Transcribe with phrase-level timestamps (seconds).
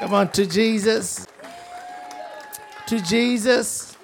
[0.00, 1.26] Come on, to Jesus.
[2.86, 3.98] To Jesus.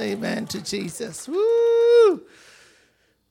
[0.00, 0.44] Amen.
[0.48, 1.28] To Jesus.
[1.28, 2.22] Woo!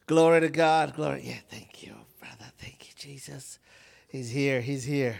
[0.07, 0.95] Glory to God.
[0.95, 1.23] Glory.
[1.25, 2.49] Yeah, thank you, brother.
[2.57, 3.59] Thank you, Jesus.
[4.07, 4.61] He's here.
[4.61, 5.17] He's here.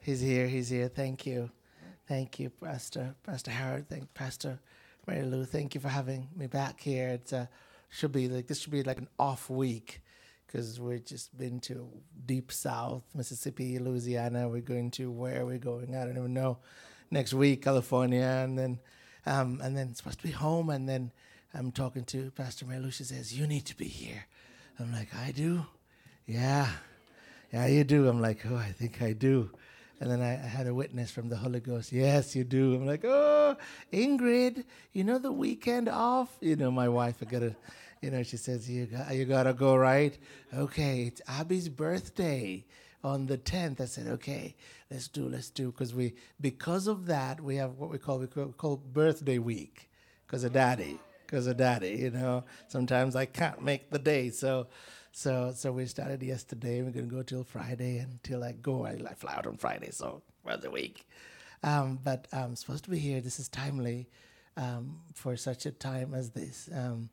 [0.00, 0.48] He's here.
[0.48, 0.88] He's here.
[0.88, 1.48] Thank you.
[2.08, 3.14] Thank you, Pastor.
[3.22, 3.88] Pastor Howard.
[3.88, 4.58] Thank Pastor
[5.06, 5.44] Mary Lou.
[5.44, 7.10] Thank you for having me back here.
[7.10, 7.46] It's uh,
[7.88, 10.00] should be like this should be like an off week
[10.48, 11.86] because we've just been to
[12.24, 14.48] deep south, Mississippi, Louisiana.
[14.48, 16.58] We're going to where we're going, I don't even know.
[17.10, 18.78] Next week, California, and then
[19.26, 20.70] um, and then supposed to be home.
[20.70, 21.12] And then
[21.54, 24.26] I'm talking to Pastor Mary She says, "You need to be here."
[24.78, 25.66] I'm like, "I do."
[26.26, 26.68] Yeah,
[27.52, 28.08] yeah, you do.
[28.08, 29.50] I'm like, "Oh, I think I do."
[30.00, 31.90] And then I, I, had a witness from the Holy Ghost.
[31.90, 32.76] Yes, you do.
[32.76, 33.56] I'm like, oh,
[33.92, 36.28] Ingrid, you know the weekend off?
[36.40, 37.56] You know, my wife, I got to
[38.02, 40.16] you know, she says, you, got, you gotta go, right?
[40.54, 42.64] Okay, it's Abby's birthday
[43.02, 43.80] on the 10th.
[43.80, 44.54] I said, okay,
[44.90, 45.70] let's do, let's do.
[45.70, 49.90] Because we, because of that, we have what we call, we call, birthday week.
[50.26, 52.44] Because of daddy, because of daddy, you know.
[52.68, 54.30] Sometimes I can't make the day.
[54.30, 54.66] So,
[55.12, 56.82] so, so we started yesterday.
[56.82, 58.84] We're going to go till Friday until I go.
[58.84, 61.06] I, I fly out on Friday, so birthday week.
[61.62, 63.20] Um, but I'm supposed to be here.
[63.20, 64.08] This is timely
[64.56, 66.68] um, for such a time as this.
[66.74, 67.08] Um,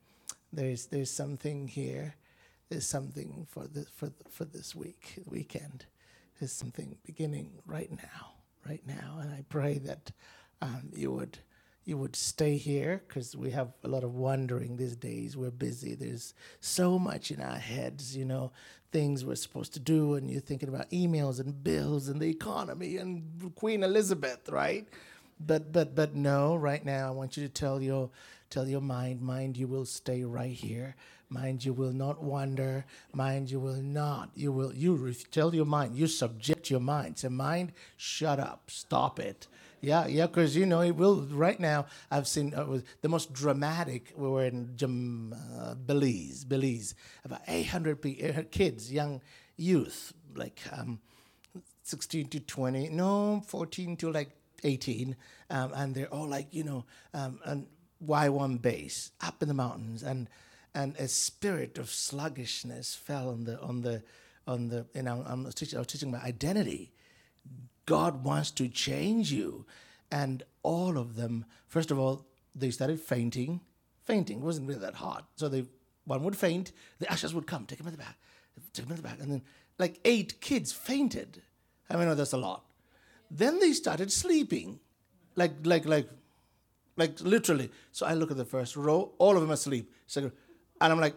[0.56, 2.16] there's there's something here.
[2.70, 5.86] There's something for this for for this week weekend.
[6.40, 8.34] There's something beginning right now,
[8.68, 10.12] right now, and I pray that
[10.62, 11.40] um, you would
[11.86, 15.38] you would stay here because we have a lot of wandering these days.
[15.38, 15.94] We're busy.
[15.94, 18.52] There's so much in our heads, you know,
[18.92, 22.98] things we're supposed to do, and you're thinking about emails and bills and the economy
[22.98, 24.88] and Queen Elizabeth, right?
[25.40, 28.10] But but but no, right now I want you to tell your
[28.50, 30.96] Tell your mind, mind, you will stay right here.
[31.30, 32.86] Mind, you will not wander.
[33.14, 34.30] Mind, you will not.
[34.36, 34.74] You will.
[34.74, 35.96] You tell your mind.
[35.96, 37.18] You subject your mind.
[37.18, 38.70] Say, mind, shut up.
[38.70, 39.48] Stop it.
[39.82, 41.22] Yeah, yeah, because you know it will.
[41.22, 44.14] Right now, I've seen uh, the most dramatic.
[44.16, 46.96] We were in Jam, uh, Belize, Belize.
[47.24, 49.22] About 800 uh, kids, young
[49.58, 51.00] youth, like um,
[51.84, 54.30] 16 to 20, no, 14 to like
[54.64, 55.16] 18,
[55.52, 57.68] um, and they're all like, you know, um, and
[58.04, 60.30] YWAM base up in the mountains, and
[60.74, 64.04] and a spirit of sluggishness fell on the on the
[64.48, 64.86] on the.
[64.94, 66.92] You know, I'm teaching, I was teaching about identity.
[67.86, 69.66] God wants to change you,
[70.12, 71.46] and all of them.
[71.68, 73.62] First of all, they started fainting.
[74.04, 75.66] Fainting wasn't really that hard, so they
[76.06, 76.72] one would faint.
[77.00, 78.18] The ushers would come, take him in the back,
[78.74, 79.42] take him in the back, and then
[79.78, 81.42] like eight kids fainted.
[81.90, 82.66] I mean, that's a lot.
[83.30, 84.80] Then they started sleeping,
[85.36, 86.10] like like like
[86.98, 87.70] like literally.
[87.92, 89.92] So I look at the first row, all of them asleep.
[90.08, 90.32] Second,
[90.82, 91.16] and I'm like,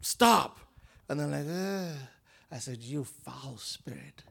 [0.00, 0.60] stop.
[1.08, 2.08] And then like, Ugh.
[2.50, 4.22] I said, you foul spirit.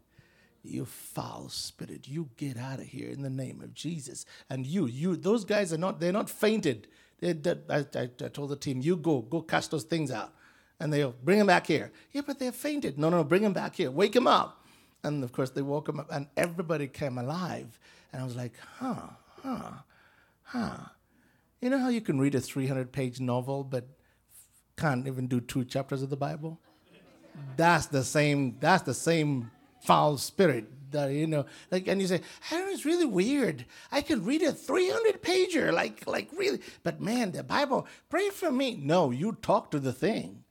[0.64, 4.26] You foul spirit, you get out of here in the name of Jesus.
[4.50, 6.88] And you, you, those guys are not, they're not fainted.
[7.20, 7.36] They,
[7.70, 10.34] I, I, I told the team, you go, go cast those things out.
[10.80, 11.92] And they'll bring them back here.
[12.14, 12.98] Yeah, but they're fainted.
[12.98, 13.92] No, no, bring them back here.
[13.92, 14.66] Wake them up.
[15.04, 17.78] And of course, they woke them up, and everybody came alive.
[18.14, 19.08] And I was like, huh,
[19.44, 19.72] huh
[20.44, 20.78] huh,
[21.62, 23.88] you know how you can read a 300 page novel but
[24.78, 26.60] can't even do two chapters of the Bible?
[27.58, 32.22] That's the same, that's the same foul spirit that, you know, like, and you say,
[32.52, 33.66] Aaron, it's really weird.
[33.92, 38.52] I can read a 300 pager, like, like really, but man, the Bible, pray for
[38.52, 38.80] me.
[38.82, 40.44] No, you talk to the thing.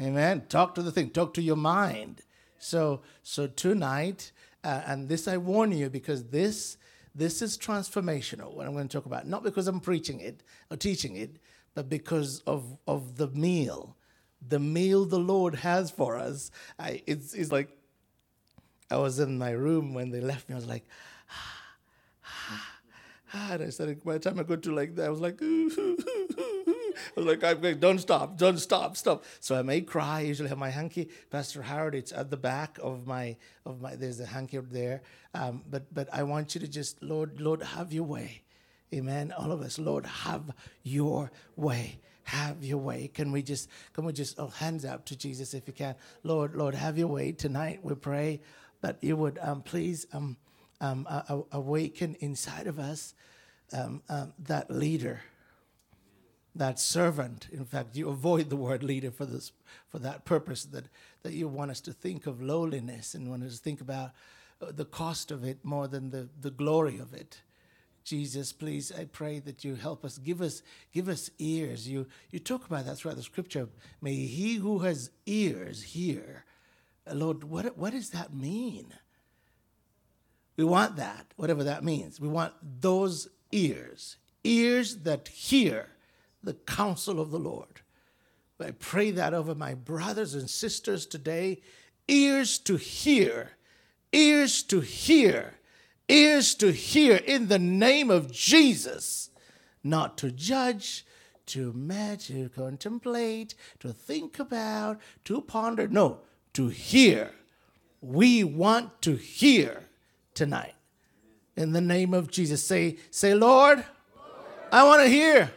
[0.00, 0.44] Amen.
[0.48, 2.22] Talk to the thing, talk to your mind.
[2.58, 4.32] So, so tonight,
[4.64, 6.76] uh, and this I warn you because this
[7.14, 9.26] this is transformational, what I'm going to talk about.
[9.26, 11.36] Not because I'm preaching it or teaching it,
[11.74, 13.96] but because of, of the meal.
[14.46, 16.50] The meal the Lord has for us.
[16.78, 17.68] I, it's, it's like,
[18.90, 20.54] I was in my room when they left me.
[20.54, 20.84] I was like,
[21.30, 21.62] ah,
[22.24, 22.78] ah,
[23.34, 23.52] ah.
[23.52, 25.38] And I started, by the time I got to like that, I was like,
[27.16, 29.24] I was like, I'm going, don't stop, don't stop, stop.
[29.40, 30.18] So I may cry.
[30.18, 31.08] I usually have my hanky.
[31.30, 33.96] Pastor Howard, it's at the back of my of my.
[33.96, 35.02] There's a hanky there.
[35.34, 38.42] Um, but but I want you to just, Lord, Lord, have your way,
[38.92, 39.32] Amen.
[39.38, 40.50] All of us, Lord, have
[40.82, 42.00] your way.
[42.24, 43.08] Have your way.
[43.12, 46.56] Can we just can we just oh, hands up to Jesus if you can, Lord,
[46.56, 47.80] Lord, have your way tonight.
[47.82, 48.40] We pray
[48.80, 50.36] that you would um, please um,
[50.80, 53.14] um, uh, awaken inside of us
[53.72, 55.20] um, um, that leader
[56.54, 57.48] that servant.
[57.52, 59.52] In fact, you avoid the word leader for this
[59.88, 60.86] for that purpose that
[61.22, 64.10] that you want us to think of lowliness and want us to think about
[64.60, 67.42] uh, the cost of it more than the, the glory of it.
[68.02, 70.18] Jesus, please, I pray that you help us.
[70.18, 70.62] Give us
[70.92, 71.88] give us ears.
[71.88, 73.68] You you talk about that throughout the scripture.
[74.00, 76.44] May he who has ears hear.
[77.06, 78.94] Uh, Lord, what what does that mean?
[80.56, 82.20] We want that, whatever that means.
[82.20, 85.88] We want those ears, ears that hear
[86.42, 87.80] the counsel of the Lord.
[88.60, 91.62] I pray that over my brothers and sisters today
[92.08, 93.52] ears to hear,
[94.12, 95.54] ears to hear,
[96.08, 99.30] ears to hear in the name of Jesus,
[99.82, 101.06] not to judge,
[101.46, 105.88] to match, to contemplate, to think about, to ponder.
[105.88, 106.18] No,
[106.52, 107.30] to hear.
[108.00, 109.84] We want to hear
[110.34, 110.74] tonight.
[111.56, 113.86] In the name of Jesus, say, say, Lord, Lord.
[114.72, 115.50] I want to hear.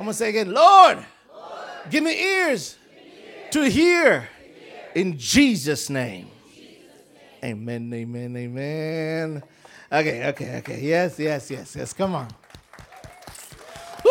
[0.00, 0.96] I'm going to say again, Lord,
[1.30, 1.60] Lord.
[1.90, 4.28] Give, me ears, give me ears to hear.
[4.94, 6.30] In Jesus' name.
[7.44, 9.42] Amen, amen, amen.
[9.92, 10.80] Okay, okay, okay.
[10.80, 11.92] Yes, yes, yes, yes.
[11.92, 12.28] Come on.
[14.02, 14.10] Woo!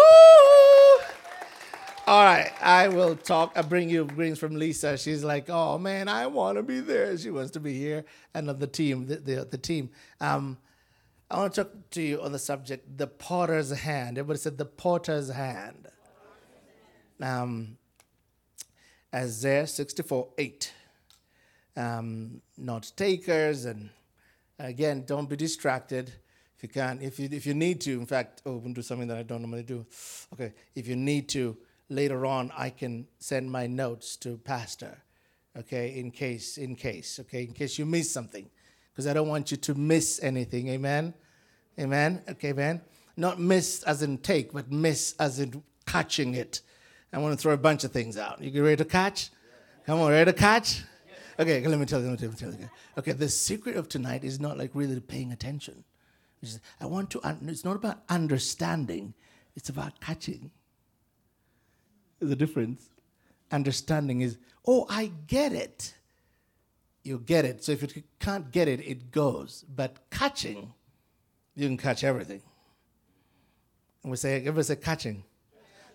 [2.05, 3.53] All right, I will talk.
[3.55, 4.95] I bring you greetings from Lisa.
[4.95, 8.67] She's like, "Oh man, I want to be there." She wants to be here, the
[8.67, 9.89] team, the the, the team.
[10.21, 10.59] Um,
[11.31, 14.17] I want to talk to you on the subject, the potter's hand.
[14.17, 15.87] Everybody said the potter's hand.
[17.21, 17.77] Um,
[19.13, 20.73] Isaiah sixty-four eight.
[21.77, 23.91] Um, not takers, and
[24.57, 26.11] again, don't be distracted.
[26.57, 29.17] If you can, if you if you need to, in fact, oh, do something that
[29.17, 29.85] I don't normally do.
[30.33, 31.55] Okay, if you need to
[31.89, 35.03] later on I can send my notes to pastor,
[35.57, 38.49] okay, in case, in case, okay, in case you miss something,
[38.99, 40.67] because I don't want you to miss anything.
[40.67, 41.13] Amen,
[41.79, 42.81] amen, okay, man.
[43.15, 46.59] Not miss as in take, but miss as in catching it.
[47.13, 48.41] I want to throw a bunch of things out.
[48.41, 49.29] You get ready to catch?
[49.85, 50.83] Come on, ready to catch?
[51.39, 52.09] Okay, let me tell you.
[52.09, 52.69] Let me tell you.
[52.97, 55.85] Okay, the secret of tonight is not like really paying attention.
[56.81, 57.21] I want to.
[57.43, 59.13] It's not about understanding.
[59.55, 60.51] It's about catching.
[62.19, 62.89] The difference.
[63.49, 64.37] Understanding is,
[64.67, 65.93] oh, I get it.
[67.03, 67.63] You get it.
[67.63, 69.65] So if you can't get it, it goes.
[69.73, 71.61] But catching, mm-hmm.
[71.61, 72.41] you can catch everything.
[74.03, 75.23] And we say, everybody say catching.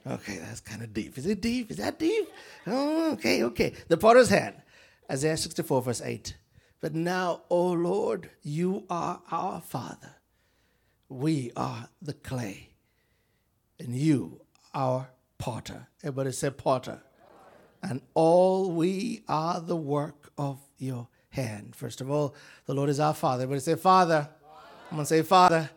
[0.06, 1.16] Okay, that's kind of deep.
[1.16, 1.70] Is it deep?
[1.70, 2.28] Is that deep?
[2.66, 3.72] Oh, okay, okay.
[3.88, 4.56] The potter's hand,
[5.10, 6.36] Isaiah 64, verse 8.
[6.80, 10.16] But now, O Lord, you are our Father.
[11.08, 12.74] We are the clay,
[13.78, 14.42] and you
[14.74, 15.08] our
[15.38, 15.88] potter.
[16.02, 17.02] Everybody say potter.
[17.82, 21.74] And all we are the work of your hand.
[21.74, 22.34] First of all,
[22.66, 23.44] the Lord is our Father.
[23.44, 24.28] Everybody say Father.
[24.90, 25.70] I'm going to say Father.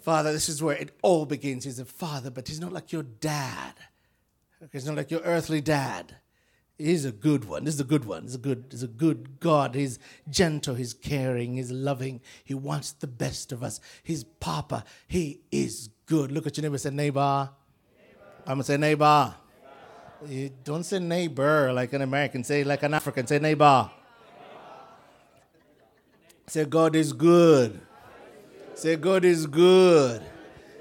[0.00, 1.64] Father, this is where it all begins.
[1.64, 3.74] He's a father, but he's not like your dad.
[4.72, 6.16] He's not like your earthly dad.
[6.78, 7.64] He's a good one.
[7.64, 8.22] This is a good one.
[8.22, 9.74] He's a good, he's a good God.
[9.74, 9.98] He's
[10.30, 12.22] gentle, he's caring, he's loving.
[12.42, 13.80] He wants the best of us.
[14.02, 14.84] He's Papa.
[15.06, 16.32] He is good.
[16.32, 17.50] Look at your neighbor say, neighbor.
[18.46, 19.34] I'm gonna say neighbor.
[20.28, 22.44] You don't say neighbor like an American.
[22.44, 23.26] Say like an African.
[23.26, 23.90] Say neighbor.
[26.46, 27.80] Say God is good.
[28.74, 30.22] Say God is good.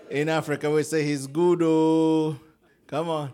[0.09, 1.61] In Africa, we say He's good.
[1.61, 2.39] Oh,
[2.87, 3.31] come on,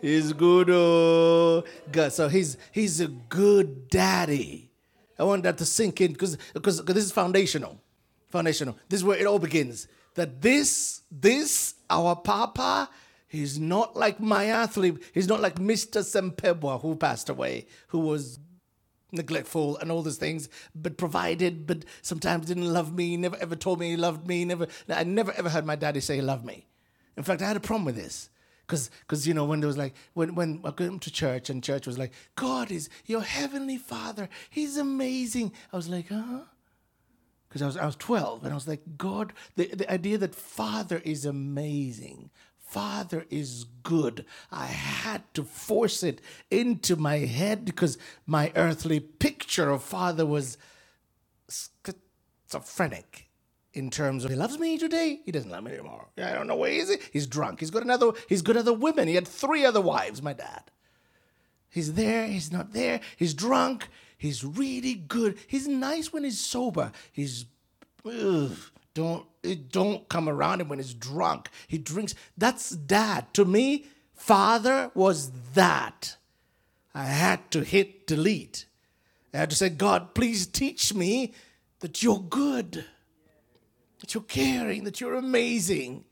[0.00, 0.68] He's good.
[0.70, 2.12] Oh, God.
[2.12, 4.70] So He's He's a good daddy.
[5.18, 7.80] I want that to sink in because because this is foundational.
[8.28, 8.76] Foundational.
[8.88, 9.88] This is where it all begins.
[10.14, 12.90] That this this our Papa
[13.28, 15.02] He's not like my athlete.
[15.12, 16.02] He's not like Mr.
[16.02, 18.38] Sempebwa who passed away, who was
[19.12, 23.80] neglectful and all those things, but provided, but sometimes didn't love me, never ever told
[23.80, 26.66] me he loved me, never I never ever heard my daddy say he loved me.
[27.16, 28.30] In fact, I had a problem with this.
[28.66, 31.64] Cause, cause you know when there was like when when I came to church and
[31.64, 35.52] church was like God is your heavenly Father, He's amazing.
[35.72, 36.40] I was like, huh?
[37.48, 40.34] Because I was I was twelve and I was like, God, the the idea that
[40.34, 42.28] Father is amazing,
[42.68, 44.26] Father is good.
[44.52, 46.20] I had to force it
[46.50, 50.58] into my head because my earthly picture of Father was
[51.48, 53.28] schizophrenic
[53.74, 56.08] in terms of he loves me today, he doesn't love me anymore.
[56.18, 56.96] I don't know where he is.
[57.12, 57.60] He's drunk.
[57.60, 58.12] He's got another.
[58.28, 59.08] He's got other women.
[59.08, 60.22] He had three other wives.
[60.22, 60.64] My dad.
[61.70, 62.26] He's there.
[62.26, 63.00] He's not there.
[63.16, 63.88] He's drunk.
[64.18, 65.38] He's really good.
[65.46, 66.92] He's nice when he's sober.
[67.12, 67.46] He's
[68.04, 68.56] ugh,
[68.94, 71.48] don't it don't come around him when he's drunk.
[71.66, 72.14] He drinks.
[72.36, 73.32] That's dad.
[73.34, 76.16] To me, father was that.
[76.94, 78.66] I had to hit delete.
[79.32, 81.34] I had to say, God, please teach me
[81.80, 82.84] that you're good,
[84.00, 86.04] that you're caring, that you're amazing.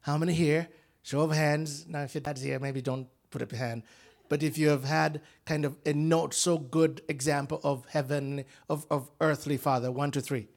[0.00, 0.68] How many here?
[1.02, 1.86] Show of hands.
[1.88, 3.84] Now, if your dad's here, maybe don't put up your hand.
[4.28, 8.86] But if you have had kind of a not so good example of heaven, of,
[8.90, 10.48] of earthly father, one, two, three.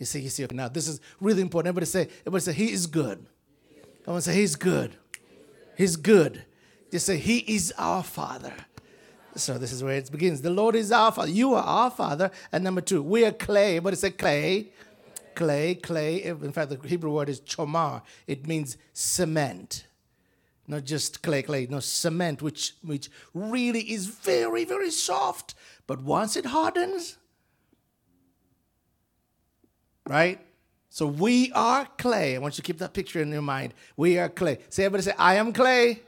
[0.00, 0.44] You see, you see.
[0.44, 1.68] Okay, now this is really important.
[1.68, 3.24] Everybody say, everybody say, He is good.
[4.06, 4.96] I want to say, He's good.
[5.76, 6.42] He's good.
[6.90, 8.54] Just say, He is our Father.
[9.36, 10.40] So this is where it begins.
[10.40, 11.30] The Lord is our Father.
[11.30, 12.30] You are our Father.
[12.50, 13.76] And number two, we are clay.
[13.76, 14.72] Everybody say clay.
[15.34, 18.02] clay, clay, in fact, the Hebrew word is chomer.
[18.26, 19.86] It means cement.
[20.66, 25.54] Not just clay, clay, no, cement, which, which really is very, very soft.
[25.86, 27.18] But once it hardens,
[30.10, 30.40] right?
[30.88, 32.34] So we are clay.
[32.34, 33.74] I want you to keep that picture in your mind.
[33.96, 34.58] We are clay.
[34.68, 36.00] Say, everybody say, I am clay.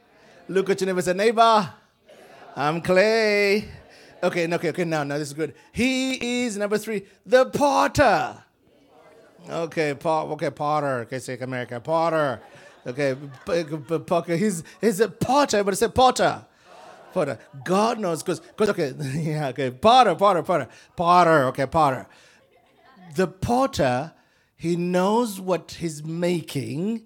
[0.49, 1.73] Look at your neighbor say, neighbor,
[2.57, 3.69] I'm clay.
[4.21, 5.55] Okay, okay, okay, now, now this is good.
[5.71, 8.43] He is, number three, the potter.
[9.49, 11.01] Okay, pot, okay, Potter.
[11.01, 12.41] Okay, say America, Potter.
[12.87, 13.17] Okay,
[13.49, 16.45] okay, he's he's a Potter, it's a Potter.
[17.13, 17.39] Potter.
[17.65, 21.45] God knows, because okay, yeah, okay, Potter, Potter, Potter, Potter.
[21.47, 22.07] Okay, Potter.
[23.15, 24.13] The Potter,
[24.57, 27.03] he knows what he's making,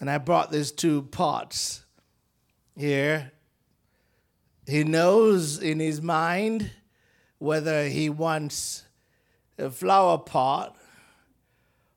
[0.00, 1.84] and I brought these two pots
[2.76, 3.32] here.
[4.66, 6.70] He knows in his mind
[7.38, 8.84] whether he wants
[9.58, 10.76] a flower pot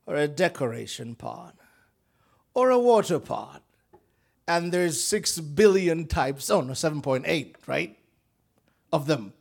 [0.06, 1.54] or a decoration pot
[2.54, 3.62] or a water pot.
[4.46, 7.98] And there's 6 billion types, oh no, 7.8, right?
[8.92, 9.34] Of them.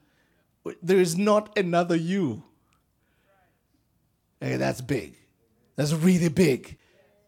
[0.81, 2.43] There is not another you.
[4.39, 5.15] Hey, that's big.
[5.75, 6.77] That's really big.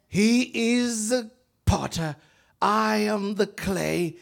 [0.07, 1.31] He is the
[1.65, 2.15] potter.
[2.61, 4.17] I am the clay.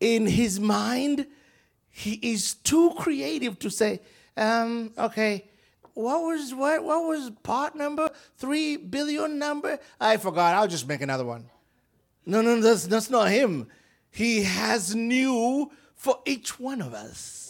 [0.00, 1.26] In his mind,
[1.90, 4.00] he is too creative to say,
[4.36, 5.44] um, okay,
[5.94, 8.10] what was what what was part number?
[8.38, 9.78] Three billion number?
[10.00, 10.54] I forgot.
[10.54, 11.50] I'll just make another one.
[12.24, 13.66] No, no, that's that's not him.
[14.10, 17.49] He has new for each one of us.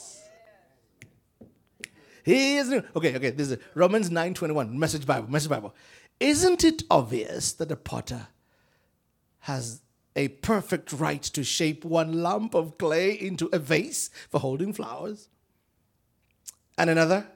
[2.31, 2.83] He is new.
[2.95, 3.31] Okay, okay.
[3.31, 5.75] This is Romans 9 21, message Bible, message Bible.
[6.21, 8.29] Isn't it obvious that a potter
[9.41, 9.83] has
[10.15, 15.29] a perfect right to shape one lump of clay into a vase for holding flowers?
[16.79, 17.27] And another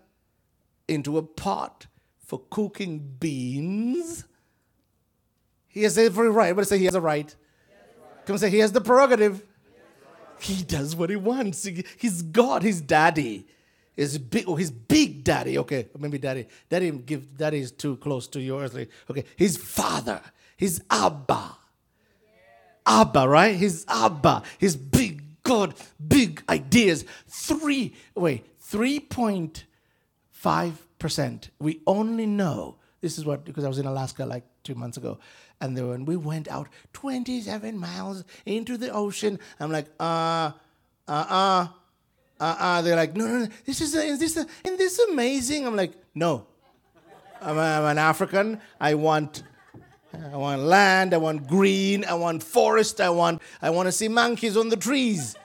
[0.87, 1.87] into a pot
[2.25, 4.25] for cooking beans.
[5.67, 6.55] He has every right.
[6.55, 7.35] But say he has a right.
[8.27, 9.43] Come say he has the prerogative.
[10.39, 11.65] He does what he wants.
[11.65, 12.63] He, he's God.
[12.63, 13.49] He's daddy.
[13.97, 15.59] His big, oh, his big daddy.
[15.59, 16.47] Okay, maybe daddy.
[16.69, 17.37] Daddy give.
[17.37, 18.75] Daddy is too close to yours.
[19.11, 20.21] Okay, his father.
[20.57, 21.57] His Abba.
[22.87, 23.55] Abba, right?
[23.55, 24.43] His Abba.
[24.59, 25.75] His big God,
[26.07, 27.05] big ideas.
[27.29, 27.95] Three.
[28.15, 29.65] Wait, three point
[30.45, 31.49] 5%.
[31.59, 35.19] We only know, this is what, because I was in Alaska like two months ago,
[35.61, 40.53] and then when we went out 27 miles into the ocean, I'm like, uh,
[41.09, 41.69] uh, uh,
[42.45, 42.83] uh, uh.
[42.83, 45.67] They're like, no, no, no, this is, a, is this, a, isn't this amazing?
[45.67, 46.47] I'm like, no.
[47.41, 48.61] I'm, a, I'm an African.
[48.81, 49.43] I want
[50.33, 54.09] I want land, I want green, I want forest, I want I want to see
[54.09, 55.37] monkeys on the trees.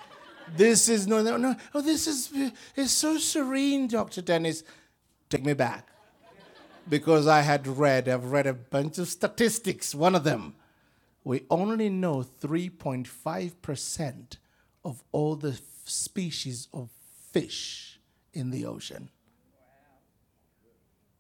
[0.56, 1.56] This is no no no.
[1.74, 2.32] Oh, this is
[2.76, 4.22] it's so serene, Dr.
[4.22, 4.64] Dennis.
[5.30, 5.88] Take me back.
[6.88, 9.94] Because I had read, I've read a bunch of statistics.
[9.94, 10.56] One of them,
[11.24, 14.38] we only know 3.5%
[14.84, 16.90] of all the f- species of
[17.32, 18.00] fish
[18.34, 19.10] in the ocean.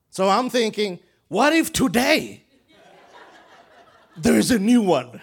[0.09, 2.43] So I'm thinking, what if today
[4.17, 5.21] there is a new one?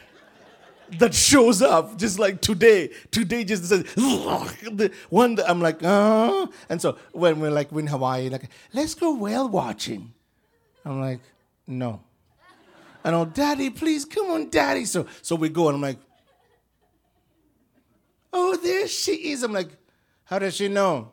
[0.99, 2.91] that shows up just like today.
[3.11, 6.51] Today just says the one that I'm like, oh.
[6.69, 10.13] And so when we're like in Hawaii, like, let's go whale watching.
[10.85, 11.21] I'm like,
[11.67, 12.01] no.
[13.05, 14.85] And oh, daddy, please come on, daddy.
[14.85, 15.99] So so we go and I'm like,
[18.33, 19.43] oh, there she is.
[19.43, 19.71] I'm like,
[20.25, 21.11] how does she know?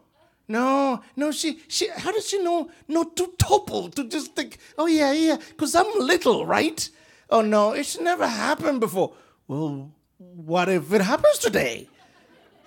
[0.47, 4.87] No, no, she, she, how does she know not to topple, to just think, oh,
[4.87, 6.89] yeah, yeah, because I'm little, right?
[7.29, 9.13] Oh, no, it's never happened before
[9.47, 11.87] well, what if it happens today?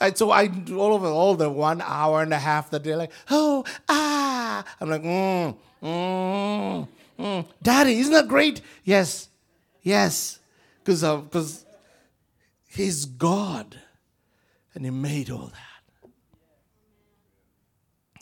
[0.00, 3.12] And so I all over all the one hour and a half that they're like,
[3.30, 4.64] oh, ah.
[4.80, 6.88] I'm like, mm, mm,
[7.18, 7.46] mm.
[7.62, 8.60] Daddy, isn't that great?
[8.84, 9.28] Yes,
[9.82, 10.38] yes.
[10.84, 11.64] Because because
[12.68, 13.80] he's God.
[14.76, 16.10] And he made all that.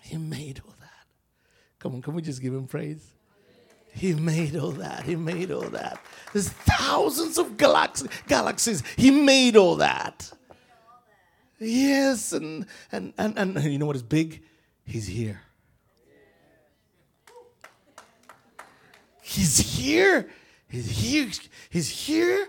[0.03, 1.07] He made all that.
[1.81, 3.05] Come on, can we just give him praise?
[3.93, 5.03] He made all that.
[5.03, 5.99] He made all that.
[6.33, 8.85] There's thousands of galax- galaxies.
[8.97, 10.33] He made all that.
[11.59, 14.43] Yes, and, and, and, and you know what is big?
[14.85, 15.41] He's here.
[19.23, 20.29] He's here.
[20.69, 21.31] He's here.
[21.69, 22.47] He's here.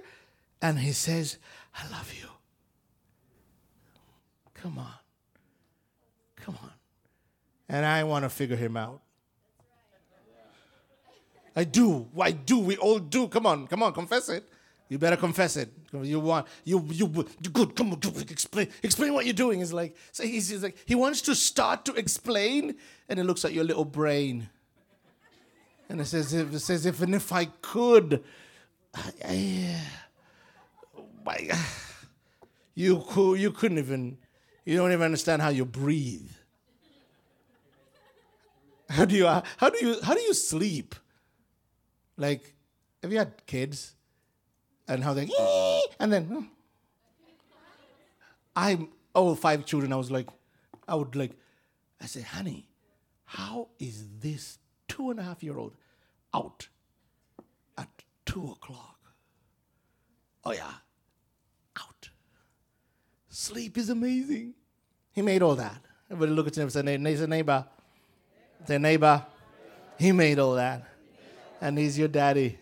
[0.62, 1.40] And he says,
[1.74, 2.28] I love you.
[4.66, 4.88] Come on.
[6.38, 6.72] Come on.
[7.70, 9.00] And I want to figure him out.
[11.56, 12.08] I do.
[12.20, 12.58] I do.
[12.58, 13.28] We all do.
[13.28, 13.68] Come on.
[13.68, 13.94] Come on.
[13.94, 14.44] Confess it.
[14.90, 15.70] You better confess it.
[15.94, 17.76] You want you you you good.
[17.76, 19.60] Come on, explain explain what you're doing.
[19.60, 22.76] Is like so he's, he's like he wants to start to explain,
[23.08, 24.50] and it looks like your little brain.
[25.90, 28.24] And it says, if, it says, even if I could,
[28.96, 29.78] I,
[31.28, 31.60] I,
[32.74, 34.18] you, could, you couldn't even,
[34.66, 36.32] you don't even understand how you breathe.
[38.90, 40.96] How do you, how do you, how do you sleep?
[42.18, 42.54] Like,
[43.02, 43.94] have you had kids?
[44.88, 45.28] And how they,
[46.00, 46.44] and then, hmm.
[48.56, 49.92] I'm all five children.
[49.92, 50.30] I was like,
[50.88, 51.32] I would like,
[52.00, 52.70] I said, honey,
[53.24, 55.74] how is this two and a half year old
[56.34, 56.68] out
[57.78, 57.90] at
[58.26, 59.00] two o'clock?
[60.44, 60.72] Oh, yeah.
[63.36, 64.54] Sleep is amazing.
[65.12, 65.82] He made all that.
[66.10, 67.66] Everybody look at him and say, neighbor, neighbor.
[68.66, 69.26] Say, neighbor.
[70.00, 70.88] He made all that.
[71.60, 72.58] And he's your daddy.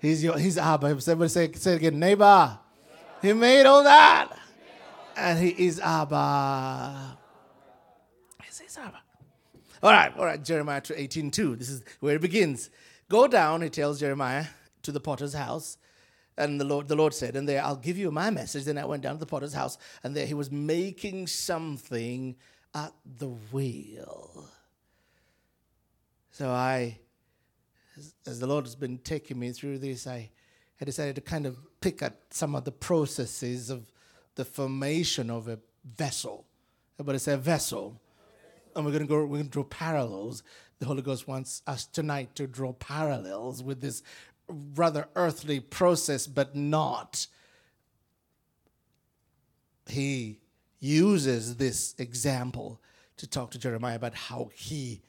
[0.00, 1.00] He's your he's Abba.
[1.00, 2.56] Somebody say, say it again, neighbor.
[3.20, 4.38] He made all that.
[5.16, 7.18] And he is Abba.
[8.44, 9.02] He's Abba.
[9.82, 11.56] All right, all right, Jeremiah 18 2.
[11.56, 12.70] This is where it begins.
[13.08, 14.44] Go down, he tells Jeremiah,
[14.82, 15.78] to the potter's house.
[16.36, 18.64] And the Lord, the Lord said, and there I'll give you my message.
[18.64, 22.36] Then I went down to the potter's house, and there he was making something
[22.74, 24.48] at the wheel.
[26.32, 26.98] So I,
[28.26, 30.30] as, the Lord has been taking me through this, I,
[30.80, 33.92] I decided to kind of pick at some of the processes of
[34.34, 36.44] the formation of a vessel.
[36.98, 38.00] Everybody say vessel
[38.74, 40.42] and we're going to go, we're going to draw parallels.
[40.78, 44.02] The Holy Ghost wants us tonight to draw parallels with this
[44.48, 47.26] rather earthly process, but not.
[49.86, 50.40] He
[50.80, 52.80] uses this example
[53.16, 55.02] to talk to Jeremiah about how he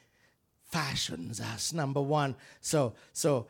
[0.70, 1.74] fashions us.
[1.74, 3.48] Number one, so so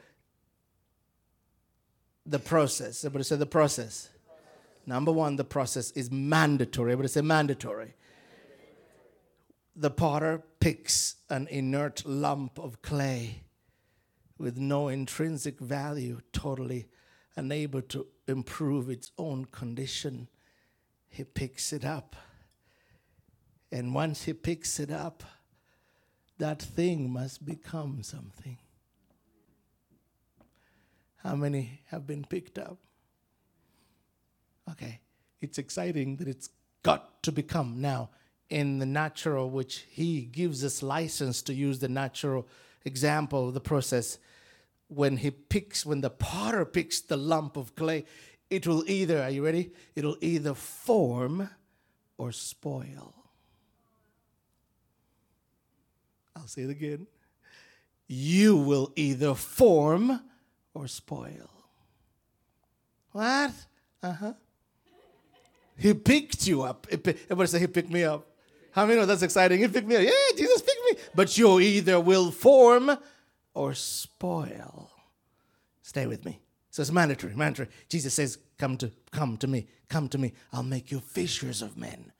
[2.25, 3.03] the process.
[3.03, 4.09] Everybody say the process.
[4.87, 6.91] Number one, the process is mandatory.
[6.91, 7.95] Everybody say mandatory
[9.75, 13.41] the potter picks an inert lump of clay
[14.37, 16.87] with no intrinsic value, totally
[17.35, 20.27] unable to improve its own condition.
[21.09, 22.15] He picks it up.
[23.71, 25.24] And once he picks it up,
[26.37, 28.57] that thing must become something.
[31.17, 32.77] How many have been picked up?
[34.69, 35.00] Okay,
[35.41, 36.50] it's exciting that it's
[36.83, 38.09] got to become now
[38.50, 42.48] in the natural, which he gives us license to use the natural
[42.85, 44.19] example of the process.
[44.87, 48.05] When he picks, when the potter picks the lump of clay,
[48.50, 49.71] it will either, are you ready?
[49.95, 51.50] It'll either form
[52.17, 53.13] or spoil.
[56.35, 57.07] I'll say it again.
[58.07, 60.21] You will either form
[60.74, 61.50] or spoil.
[63.11, 63.51] What?
[64.03, 64.33] Uh huh.
[65.77, 66.87] He picked you up.
[66.91, 68.27] Everybody say, He picked me up.
[68.71, 69.59] How many know that's exciting?
[69.59, 70.03] He picked me up.
[70.03, 70.75] Yeah, Jesus picked.
[71.15, 72.97] But you either will form
[73.53, 74.91] or spoil.
[75.81, 76.41] Stay with me.
[76.71, 77.69] So it's mandatory, mandatory.
[77.87, 80.33] Jesus says, Come to come to me, come to me.
[80.51, 82.11] I'll make you fishers of men.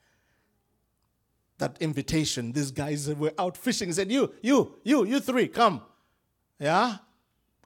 [1.58, 5.82] That invitation, these guys were out fishing said, You, you, you, you three, come.
[6.58, 6.96] Yeah?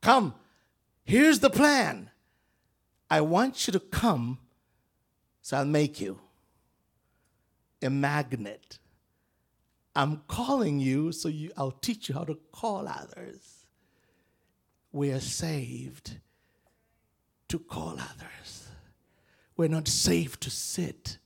[0.00, 0.34] Come.
[1.04, 2.10] Here's the plan.
[3.08, 4.38] I want you to come,
[5.42, 6.20] so I'll make you
[7.82, 8.78] a magnet.
[9.94, 13.66] I'm calling you so you, I'll teach you how to call others.
[14.92, 16.18] We are saved
[17.48, 18.68] to call others.
[19.56, 21.18] We're not saved to sit.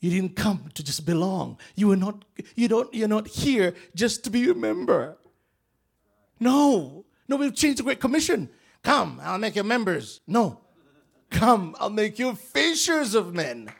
[0.00, 1.58] You didn't come to just belong.
[1.74, 2.24] You are not
[2.54, 5.18] you don't you're not here just to be a member.
[6.38, 7.04] No.
[7.28, 8.48] No, we've changed the Great Commission.
[8.82, 10.20] Come, I'll make you members.
[10.26, 10.60] No.
[11.30, 13.72] Come, I'll make you fishers of men.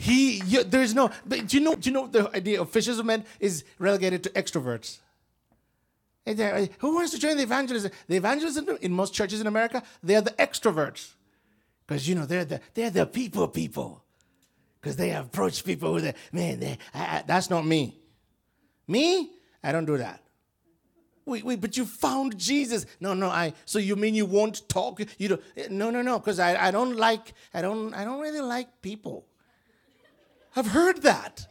[0.00, 3.06] He, you, there's no, do you know, do you know the idea of fishers of
[3.06, 4.98] men is relegated to extroverts?
[6.24, 7.90] Uh, who wants to join the evangelism?
[8.06, 11.14] The evangelism in most churches in America, they are the extroverts.
[11.84, 14.04] Because, you know, they're the, they're the people people.
[14.80, 17.98] Because they approach people with, man, they, I, I, that's not me.
[18.86, 19.32] Me?
[19.64, 20.22] I don't do that.
[21.24, 22.86] Wait, wait, but you found Jesus.
[23.00, 25.00] No, no, I, so you mean you won't talk?
[25.18, 28.20] You don't, eh, no, no, no, because I, I don't like, I don't, I don't
[28.20, 29.26] really like people.
[30.58, 31.46] I've heard that.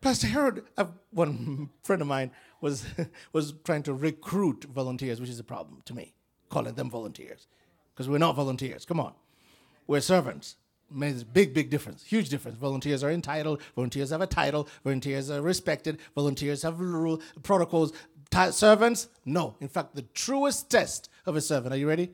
[0.00, 2.84] Pastor Harold, I've, one friend of mine was,
[3.32, 6.12] was trying to recruit volunteers, which is a problem to me,
[6.48, 7.46] calling them volunteers.
[7.94, 8.84] Because we're not volunteers.
[8.84, 9.12] Come on.
[9.86, 10.56] We're servants.
[10.90, 12.58] A big, big difference, huge difference.
[12.58, 17.92] Volunteers are entitled, volunteers have a title, volunteers are respected, volunteers have rule, protocols.
[18.30, 19.54] T- servants, no.
[19.60, 22.12] In fact, the truest test of a servant, are you ready?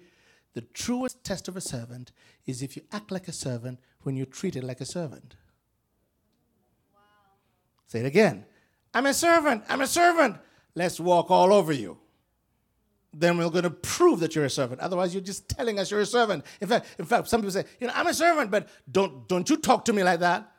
[0.53, 2.13] The truest test of a servant
[2.45, 5.37] is if you act like a servant when you're treated like a servant.
[7.91, 8.45] Say it again.
[8.95, 9.65] I'm a servant.
[9.69, 10.37] I'm a servant.
[10.77, 11.99] Let's walk all over you.
[13.13, 14.81] then we're going to prove that you're a servant.
[14.81, 16.45] Otherwise, you're just telling us you're a servant.
[16.61, 19.51] In fact, in fact, some people say, you know, I'm a servant, but don't don't
[19.51, 20.53] you talk to me like that.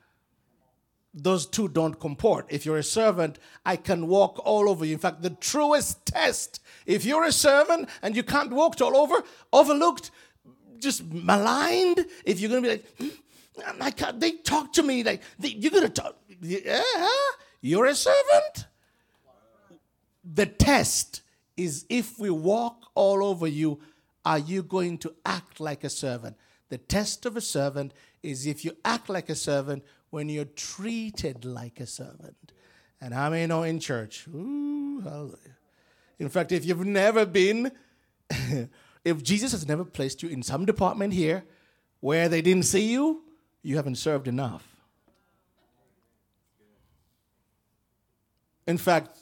[1.13, 2.47] Those two don't comport.
[2.49, 4.93] If you're a servant, I can walk all over you.
[4.93, 9.15] In fact, the truest test, if you're a servant and you can't walk all over,
[9.53, 10.11] overlooked,
[10.79, 15.03] just maligned, if you're going to be like, hmm, I can't, they talk to me
[15.03, 16.81] like, they, you're going to talk, yeah, eh,
[17.61, 18.65] you're a servant.
[20.23, 21.21] The test
[21.57, 23.79] is if we walk all over you,
[24.25, 26.35] are you going to act like a servant?
[26.69, 31.45] The test of a servant is if you act like a servant when you're treated
[31.45, 32.53] like a servant.
[32.99, 34.27] And how many know in church?
[34.27, 35.57] Ooh, hallelujah.
[36.19, 37.71] In fact, if you've never been,
[39.03, 41.43] if Jesus has never placed you in some department here
[41.99, 43.23] where they didn't see you,
[43.63, 44.70] you haven't served enough.
[48.71, 49.19] In fact,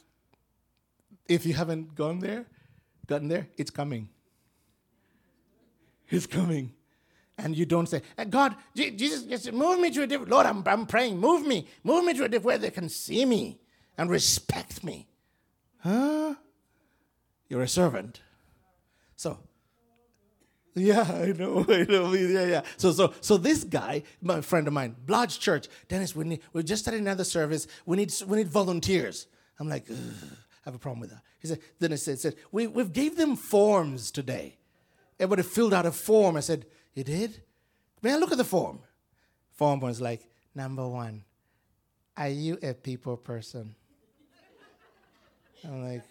[1.27, 2.45] if you haven't gone there,
[3.07, 4.07] gotten there, it's coming.
[6.07, 6.71] It's coming.
[7.35, 10.61] And you don't say, eh, God, Jesus, just move me to a different, Lord, I'm,
[10.67, 13.57] I'm praying, move me, move me to a different where they can see me
[13.97, 15.07] and respect me.
[15.79, 16.35] Huh?
[17.47, 18.21] You're a servant.
[19.15, 19.39] So,
[20.75, 22.61] yeah, I know, I know, yeah, yeah.
[22.77, 26.61] So, so, so this guy, my friend of mine, Lodge Church, Dennis, we need, we
[26.61, 27.65] just started another service.
[27.87, 29.25] We need, we need volunteers.
[29.59, 29.93] I'm like, I
[30.65, 31.21] have a problem with that.
[31.39, 34.57] He said, then I said, said we, we've gave them forms today.
[35.19, 36.37] Everybody filled out a form.
[36.37, 37.41] I said, you did?
[38.01, 38.79] May I look at the form?
[39.51, 41.23] Form was like, number one,
[42.15, 43.75] are you a people person?
[45.65, 46.03] I'm like,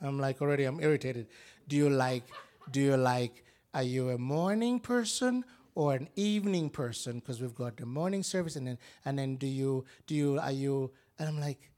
[0.00, 1.26] I'm like already, I'm irritated.
[1.68, 2.24] Do you like,
[2.70, 7.18] do you like, are you a morning person or an evening person?
[7.18, 10.52] Because we've got the morning service and then, and then do you, do you, are
[10.52, 11.70] you, and I'm like,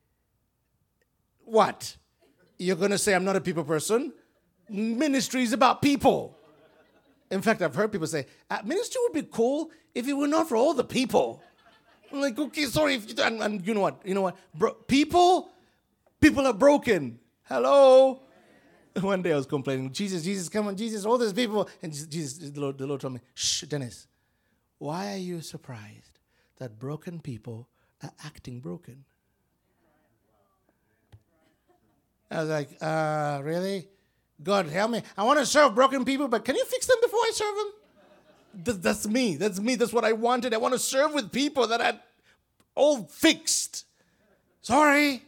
[1.50, 1.96] what?
[2.58, 4.12] You're going to say I'm not a people person?
[4.68, 6.36] Ministry is about people.
[7.30, 10.48] In fact, I've heard people say, uh, ministry would be cool if it were not
[10.48, 11.42] for all the people.
[12.12, 12.94] I'm like, okay, sorry.
[12.94, 14.00] If you, and, and you know what?
[14.04, 14.36] You know what?
[14.54, 15.50] Bro, people,
[16.20, 17.18] people are broken.
[17.42, 18.22] Hello.
[19.00, 21.68] One day I was complaining, Jesus, Jesus, come on, Jesus, all these people.
[21.82, 24.06] And Jesus, the Lord, the Lord told me, shh, Dennis,
[24.78, 26.18] why are you surprised
[26.58, 27.68] that broken people
[28.02, 29.04] are acting broken?
[32.30, 33.88] I was like, uh, really?
[34.42, 35.02] God, help me.
[35.16, 38.80] I want to serve broken people, but can you fix them before I serve them?
[38.82, 39.36] That's me.
[39.36, 39.74] That's me.
[39.74, 40.54] That's what I wanted.
[40.54, 41.98] I want to serve with people that are
[42.74, 43.84] all fixed.
[44.62, 45.22] Sorry,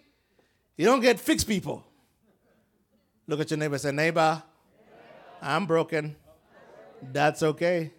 [0.76, 1.84] you don't get fixed people.
[3.26, 4.42] Look at your neighbor say, Neighbor,
[5.40, 6.16] I'm broken.
[7.12, 7.92] That's okay.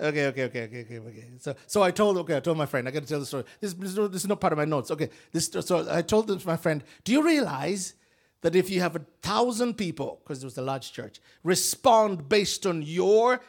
[0.00, 1.24] Okay, okay, okay, okay, okay, okay.
[1.38, 3.44] So, so I told, okay, I told my friend, I got to tell the story.
[3.60, 4.90] This, this, this is not part of my notes.
[4.90, 7.94] Okay, this, so I told my friend, do you realize
[8.42, 12.66] that if you have a thousand people, because it was a large church, respond based
[12.66, 13.40] on your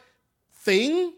[0.52, 1.12] thing,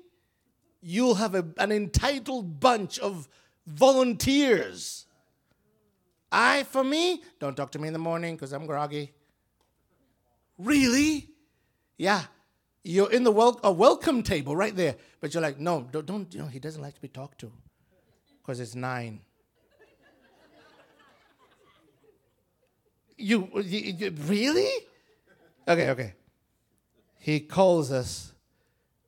[0.83, 3.29] you'll have a, an entitled bunch of
[3.67, 5.07] volunteers.
[6.33, 9.13] I, for me, don't talk to me in the morning because I'm groggy.
[10.59, 11.29] Really?
[11.97, 12.23] Yeah.
[12.83, 16.33] You're in the wel- a welcome table right there, but you're like, no, don't, don't
[16.33, 17.53] you know, he doesn't like to be talked to
[18.41, 19.21] because it's nine.
[23.17, 24.71] You, you, you really?
[25.67, 26.15] Okay, okay.
[27.19, 28.33] He calls us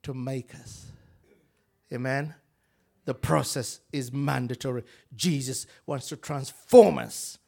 [0.02, 0.86] to make us.
[1.92, 2.34] Amen.
[3.04, 4.84] The process is mandatory.
[5.14, 7.38] Jesus wants to transform us.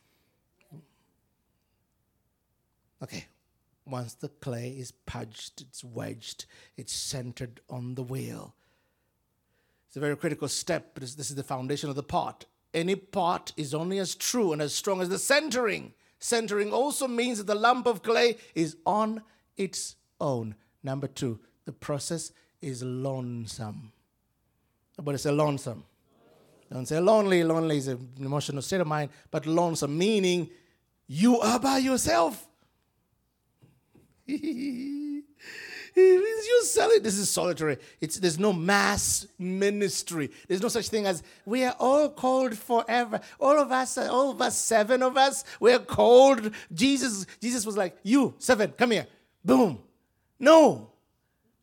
[3.02, 3.26] Okay.
[3.86, 6.46] Once the clay is pudged, it's wedged,
[6.76, 8.54] it's centered on the wheel.
[9.88, 12.44] It's a very critical step, but this is the foundation of the pot.
[12.72, 15.92] Any pot is only as true and as strong as the centering.
[16.20, 19.22] Centering also means that the lump of clay is on
[19.56, 20.54] its own.
[20.82, 23.92] Number two, the process is lonesome.
[25.06, 25.84] It's a lonesome.
[26.70, 27.42] Don't say lonely.
[27.42, 30.50] Lonely is an emotional state of mind, but lonesome, meaning
[31.06, 32.46] you are by yourself.
[35.96, 37.02] you sell it.
[37.02, 37.78] This is solitary.
[38.00, 40.30] It's, there's no mass ministry.
[40.48, 43.20] There's no such thing as we are all called forever.
[43.38, 46.52] All of us, all of us, seven of us, we're called.
[46.72, 49.06] Jesus, Jesus was like, you, seven, come here.
[49.44, 49.78] Boom.
[50.38, 50.90] No.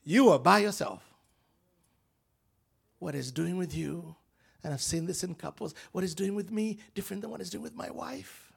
[0.04, 1.04] You are by yourself.
[3.00, 4.16] What is doing with you,
[4.64, 7.50] and I've seen this in couples, what is doing with me different than what is
[7.50, 8.52] doing with my wife.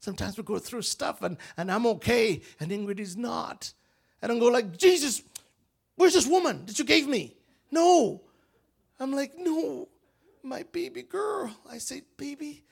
[0.00, 3.72] Sometimes we go through stuff and, and I'm okay, and Ingrid is not.
[4.22, 5.22] I don't go like, Jesus,
[5.96, 7.36] where's this woman that you gave me?
[7.70, 8.22] No.
[9.00, 9.88] I'm like, no,
[10.42, 11.50] my baby girl.
[11.70, 12.64] I say, baby,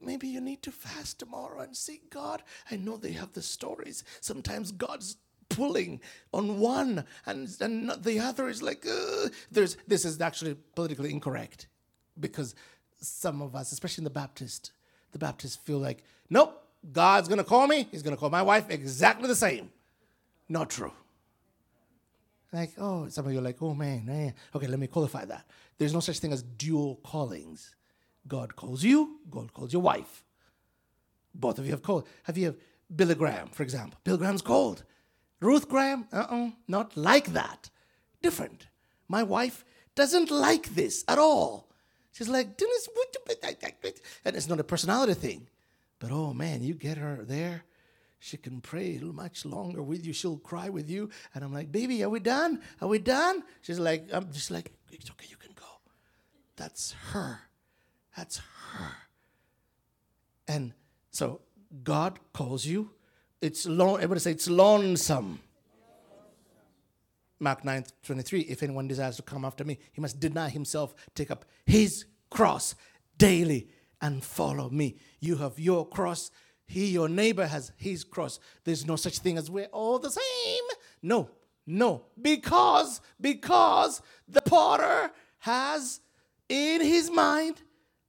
[0.00, 2.42] maybe you need to fast tomorrow and seek God.
[2.70, 4.04] I know they have the stories.
[4.20, 5.16] Sometimes God's
[5.48, 6.00] pulling
[6.32, 11.68] on one and, and the other is like, uh, there's, this is actually politically incorrect
[12.18, 12.54] because
[13.00, 14.72] some of us, especially in the Baptist,
[15.12, 17.88] the Baptists feel like, nope, God's to call me.
[17.90, 19.70] He's to call my wife exactly the same.
[20.48, 20.92] Not true.
[22.52, 24.34] Like, oh, some of you are like, oh man, man.
[24.54, 25.46] Okay, let me qualify that.
[25.78, 27.74] There's no such thing as dual callings.
[28.26, 30.24] God calls you, God calls your wife.
[31.34, 32.06] Both of you have called.
[32.24, 32.56] Have you have
[32.94, 34.00] Billy Graham, for example?
[34.04, 34.84] Billy Graham's called.
[35.40, 37.68] Ruth Graham, uh-uh, not like that.
[38.22, 38.68] Different.
[39.06, 41.68] My wife doesn't like this at all.
[42.12, 42.58] She's like,
[44.24, 45.48] and it's not a personality thing.
[45.98, 47.64] But oh man, you get her there,
[48.18, 50.12] she can pray much longer with you.
[50.12, 51.10] She'll cry with you.
[51.34, 52.60] And I'm like, baby, are we done?
[52.80, 53.42] Are we done?
[53.62, 55.66] She's like, I'm just like, it's okay, you can go.
[56.56, 57.40] That's her.
[58.16, 58.92] That's her.
[60.48, 60.72] And
[61.10, 61.40] so
[61.82, 62.90] God calls you.
[63.40, 65.40] It's long, everybody say it's lonesome.
[67.38, 71.30] Mark 9 23, if anyone desires to come after me, he must deny himself, take
[71.30, 72.74] up his cross
[73.18, 73.68] daily,
[74.00, 74.96] and follow me.
[75.20, 76.30] You have your cross,
[76.66, 78.40] he, your neighbor, has his cross.
[78.64, 80.64] There's no such thing as we're all the same.
[81.02, 81.30] No,
[81.66, 86.00] no, because, because the potter has
[86.48, 87.62] in his mind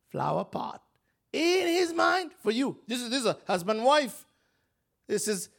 [0.09, 0.81] flower pot.
[1.33, 2.79] In his mind for you.
[2.87, 4.25] This is this is a husband wife.
[5.07, 5.49] This is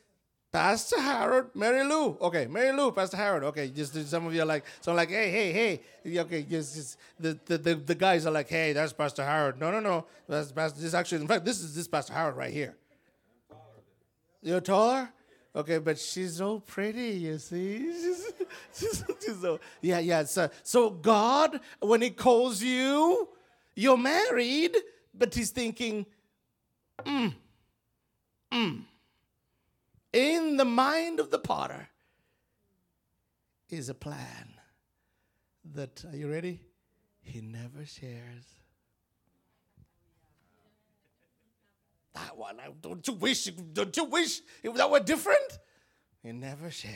[0.51, 2.17] Pastor Harold, Mary Lou.
[2.21, 3.45] Okay, Mary Lou, Pastor Harold.
[3.45, 5.53] Okay, just some of you are like, so I'm like, hey, hey,
[6.05, 6.19] hey.
[6.19, 9.61] Okay, just, just the, the, the, the guys are like, hey, that's Pastor Harold.
[9.61, 10.07] No, no, no.
[10.27, 12.75] That's Pastor, this actually, in fact, this is this Pastor Harold right here.
[14.43, 15.11] You're taller?
[15.57, 17.79] Okay, but she's so pretty, you see.
[17.93, 18.33] She's,
[18.73, 20.25] she's, she's so, yeah, yeah.
[20.25, 23.29] So, so God, when He calls you,
[23.75, 24.77] you're married,
[25.15, 26.07] but He's thinking,
[27.05, 27.35] mm,
[28.53, 28.83] mm.
[30.13, 31.89] In the mind of the potter
[33.69, 34.55] is a plan
[35.75, 36.61] that, are you ready?
[37.21, 38.45] He never shares.
[42.19, 45.59] I, don't you wish, don't you wish if that were different?
[46.23, 46.95] He never shares.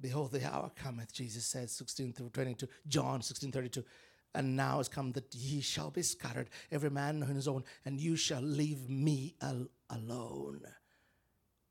[0.00, 3.84] Behold, the hour cometh, Jesus says, 16 through 22, John 16 32.
[4.34, 8.00] And now has come that ye shall be scattered, every man on his own, and
[8.00, 10.62] you shall leave me al- alone.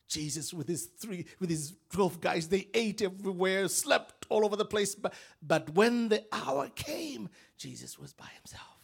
[0.10, 4.66] Jesus with his three, with his 12 guys, they ate everywhere, slept all over the
[4.66, 4.96] place.
[4.96, 8.80] But, but when the hour came, Jesus was by himself.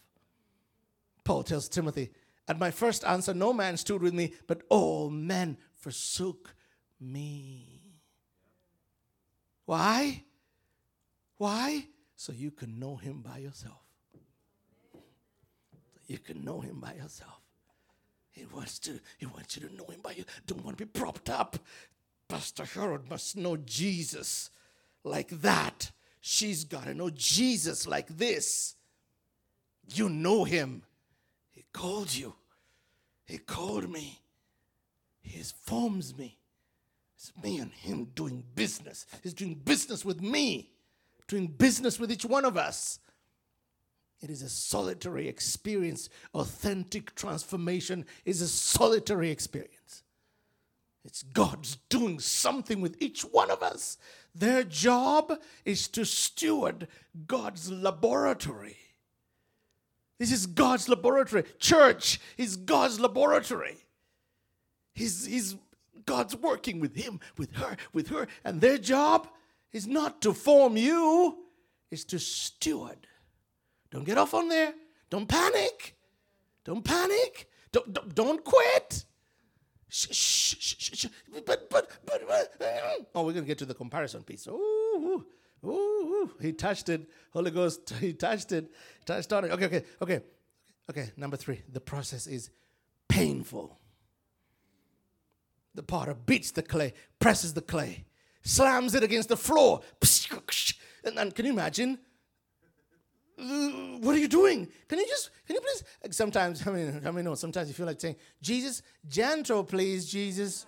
[1.24, 2.12] Paul tells Timothy,
[2.48, 6.56] At my first answer, no man stood with me, but all men forsook
[7.00, 8.02] me.
[9.66, 10.24] Why?
[11.38, 11.88] Why?
[12.16, 13.82] So you can know him by yourself.
[16.08, 17.42] You can know him by yourself.
[18.32, 20.26] He wants to, he wants you to know him by you.
[20.46, 21.58] Don't want to be propped up.
[22.28, 24.50] Pastor Harold must know Jesus
[25.04, 25.92] like that.
[26.22, 28.76] She's got to know Jesus like this.
[29.94, 30.84] You know him.
[31.76, 32.34] Called you.
[33.26, 34.22] He called me.
[35.22, 36.38] He forms me.
[37.18, 39.06] It's me and him doing business.
[39.22, 40.72] He's doing business with me,
[41.28, 43.00] doing business with each one of us.
[44.22, 46.08] It is a solitary experience.
[46.34, 50.04] Authentic transformation is a solitary experience.
[51.04, 53.98] It's God's doing something with each one of us.
[54.34, 56.88] Their job is to steward
[57.28, 58.78] God's laboratory.
[60.18, 61.44] This is God's laboratory.
[61.60, 63.78] Church is God's laboratory.
[64.94, 65.56] He's, he's
[66.06, 68.28] God's working with him, with her, with her.
[68.44, 69.28] And their job
[69.74, 71.38] is not to form you,
[71.92, 73.08] is to steward
[73.96, 74.74] don't get off on there.
[75.10, 75.96] Don't panic.
[76.66, 77.50] Don't panic.
[77.72, 79.06] Don't, don't, don't quit.
[79.88, 81.06] Shh, shh, shh, shh,
[81.46, 84.48] But, but, but, but, oh, we're going to get to the comparison piece.
[84.48, 85.26] Ooh,
[85.72, 87.10] ooh, ooh, he touched it.
[87.32, 88.72] Holy Ghost, he touched it.
[89.06, 89.52] Touched on it.
[89.52, 90.22] Okay, okay, okay.
[90.90, 91.62] Okay, number three.
[91.72, 92.50] The process is
[93.10, 93.80] painful.
[95.74, 98.06] The potter beats the clay, presses the clay,
[98.44, 99.82] slams it against the floor.
[101.04, 102.00] And, and can you imagine
[103.38, 104.68] what are you doing?
[104.88, 105.84] Can you just, can you please?
[106.16, 110.66] Sometimes, I mean, I mean, no, sometimes you feel like saying, Jesus, gentle, please, Jesus.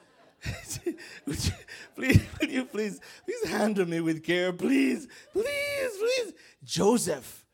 [1.25, 1.53] Would you,
[1.95, 6.33] please, would you please, please handle me with care, please, please, please.
[6.63, 7.45] Joseph,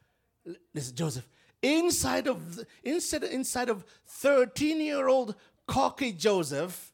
[0.74, 1.28] listen, Joseph,
[1.62, 5.36] inside of, inside, inside of 13 year old
[5.68, 6.92] cocky Joseph,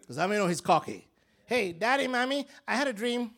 [0.00, 1.08] because I mean, know he's cocky.
[1.46, 3.30] Hey, daddy, mommy, I had a dream.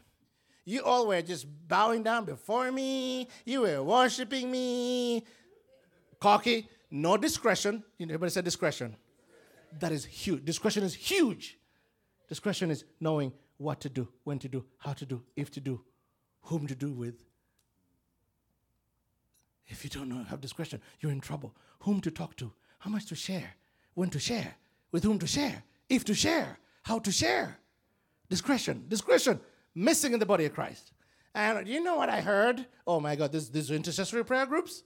[0.65, 3.29] You all were just bowing down before me.
[3.45, 5.25] You were worshiping me.
[6.21, 6.69] Cocky.
[6.91, 7.83] No discretion.
[7.99, 8.97] You know, everybody said discretion.
[9.81, 10.45] That is huge.
[10.45, 11.59] Discretion is huge.
[12.29, 15.81] Discretion is knowing what to do, when to do, how to do, if to do,
[16.43, 17.25] whom to do with.
[19.67, 21.55] If you don't know, have discretion, you're in trouble.
[21.81, 23.55] Whom to talk to, how much to share,
[23.95, 24.55] when to share,
[24.93, 27.59] with whom to share, if to share, how to share.
[28.29, 29.41] Discretion, discretion,
[29.75, 30.93] missing in the body of Christ.
[31.35, 32.67] And you know what I heard?
[32.87, 34.83] Oh my God, this, these intercessory prayer groups?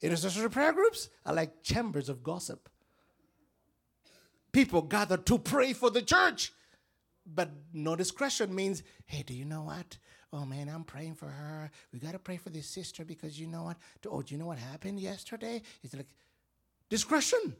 [0.00, 2.68] Intercessory prayer groups are like chambers of gossip.
[4.52, 6.52] People gather to pray for the church,
[7.26, 9.96] but no discretion means, hey, do you know what?
[10.32, 11.70] Oh man, I'm praying for her.
[11.92, 13.76] We got to pray for this sister because you know what?
[14.08, 15.62] Oh, do you know what happened yesterday?
[15.82, 16.06] It's like
[16.88, 17.54] discretion.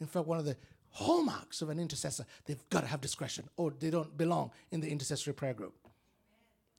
[0.00, 0.56] In fact, one of the
[0.90, 4.88] hallmarks of an intercessor, they've got to have discretion or they don't belong in the
[4.90, 5.74] intercessory prayer group.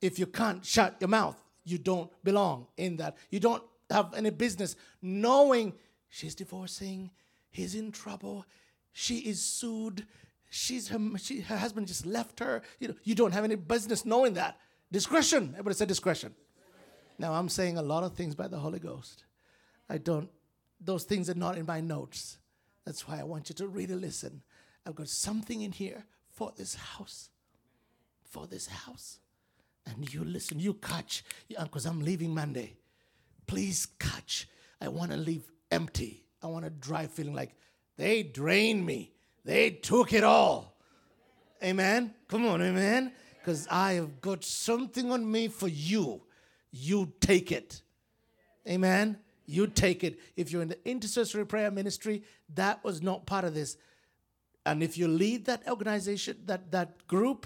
[0.02, 3.18] If you can't shut your mouth, you don't belong in that.
[3.30, 5.74] You don't have any business knowing
[6.10, 7.12] she's divorcing,
[7.52, 8.46] he's in trouble,
[8.94, 10.06] she is sued,
[10.50, 12.62] she's her, she, her husband just left her.
[12.80, 14.58] You know, you don't have any business knowing that.
[14.92, 15.50] Discretion.
[15.54, 16.36] Everybody said discretion.
[17.18, 19.24] Now I'm saying a lot of things by the Holy Ghost.
[19.90, 20.30] I don't,
[20.80, 22.38] those things are not in my notes.
[22.86, 24.42] That's why I want you to really listen.
[24.86, 27.30] I've got something in here for this house.
[28.24, 29.20] For this house.
[29.86, 32.78] And you listen, you catch, because I'm leaving Monday.
[33.48, 34.48] Please catch.
[34.80, 36.26] I want to leave empty.
[36.42, 37.56] I want to drive feeling like
[38.02, 39.12] they drained me.
[39.46, 40.76] They took it all.
[41.64, 42.16] Amen.
[42.28, 43.12] Come on, amen.
[43.38, 46.24] Because I have got something on me for you.
[46.72, 47.84] You take it.
[48.68, 49.20] Amen.
[49.46, 50.20] You take it.
[50.36, 52.24] If you're in the intercessory prayer ministry,
[52.56, 53.78] that was not part of this.
[54.66, 57.46] And if you lead that organization, that, that group,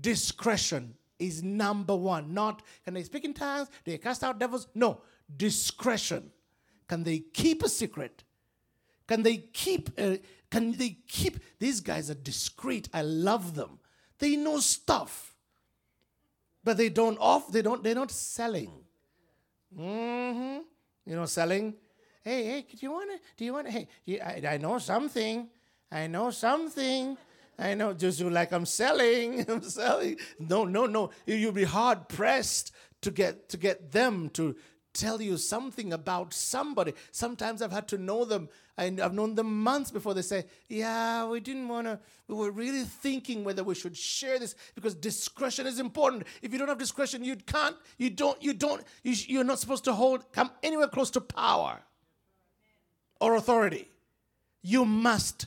[0.00, 2.32] discretion is number one.
[2.32, 3.68] Not can they speak in tongues?
[3.84, 4.68] They cast out devils?
[4.74, 5.02] No,
[5.36, 6.30] discretion.
[6.88, 8.22] Can they keep a secret?
[9.06, 9.90] Can they keep?
[9.98, 10.16] Uh,
[10.50, 11.38] can they keep?
[11.58, 12.88] These guys are discreet.
[12.92, 13.78] I love them.
[14.18, 15.34] They know stuff,
[16.64, 17.50] but they don't off.
[17.50, 17.82] They don't.
[17.82, 18.72] They're not selling.
[19.78, 20.58] Mm-hmm.
[21.06, 21.74] You know, selling.
[22.22, 23.18] Hey, hey, do you want to?
[23.36, 23.72] Do you want to?
[23.72, 25.48] Hey, you, I, I know something.
[25.90, 27.16] I know something.
[27.58, 30.18] I know, just like I'm selling, I'm selling.
[30.38, 31.10] No, no, no.
[31.24, 34.56] You'll be hard pressed to get to get them to
[34.96, 36.94] tell you something about somebody.
[37.12, 41.28] Sometimes I've had to know them, and I've known them months before they say, "Yeah,
[41.28, 42.00] we didn't want to.
[42.28, 46.24] We were really thinking whether we should share this because discretion is important.
[46.42, 47.76] If you don't have discretion, you can't.
[47.98, 48.42] You don't.
[48.42, 48.82] You don't.
[49.02, 51.80] You, you're not supposed to hold come anywhere close to power
[53.20, 53.90] or authority.
[54.62, 55.46] You must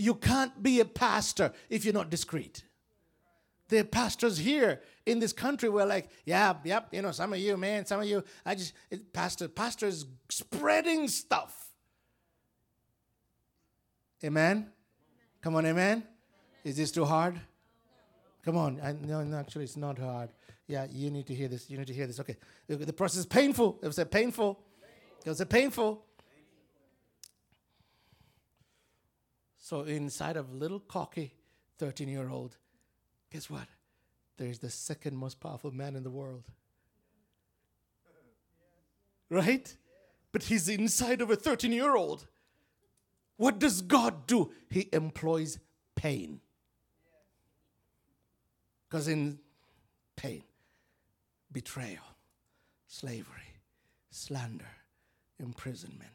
[0.00, 2.64] you can't be a pastor if you're not discreet.
[3.68, 7.38] There are pastors here in this country we're like, yeah, yep, you know, some of
[7.38, 11.68] you, man, some of you, I just, it, pastor, pastors spreading stuff.
[14.22, 14.70] Amen?
[15.40, 16.04] Come on, amen?
[16.64, 17.40] Is this too hard?
[18.44, 18.80] Come on.
[18.82, 20.30] I, no, no, actually, it's not hard.
[20.66, 21.68] Yeah, you need to hear this.
[21.68, 22.20] You need to hear this.
[22.20, 22.36] Okay.
[22.68, 23.78] The process is painful.
[23.82, 24.60] It was a painful.
[25.24, 26.04] It was a painful.
[29.58, 31.34] So inside of little cocky
[31.78, 32.56] 13 year old,
[33.30, 33.66] guess what?
[34.40, 36.44] There's the second most powerful man in the world.
[39.28, 39.76] Right?
[40.32, 42.26] But he's inside of a 13 year old.
[43.36, 44.50] What does God do?
[44.70, 45.58] He employs
[45.94, 46.40] pain.
[48.88, 49.38] Because in
[50.16, 50.42] pain,
[51.52, 52.04] betrayal,
[52.86, 53.60] slavery,
[54.10, 54.64] slander,
[55.38, 56.08] imprisonment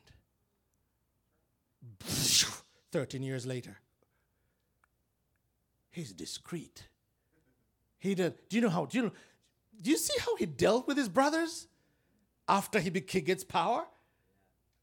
[2.91, 3.77] 13 years later.
[5.91, 6.87] He's discreet.
[8.05, 8.35] He did.
[8.49, 8.85] Do you know how?
[8.85, 9.11] Do you know?
[9.81, 11.67] Do you see how he dealt with his brothers
[12.47, 13.85] after he gets power?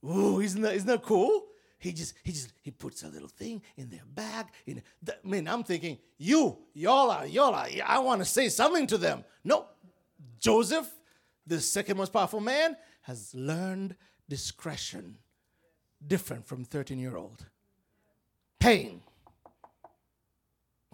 [0.04, 1.46] Ooh, isn't that, isn't that cool?
[1.78, 4.46] He just he just he puts a little thing in their bag.
[4.66, 8.48] In the, I mean, I'm thinking, you, y'all are, y'all are, I want to say
[8.48, 9.24] something to them.
[9.44, 9.66] No,
[10.40, 10.90] Joseph,
[11.46, 13.94] the second most powerful man, has learned
[14.28, 15.18] discretion,
[16.04, 17.46] different from 13 year old
[18.58, 19.00] pain.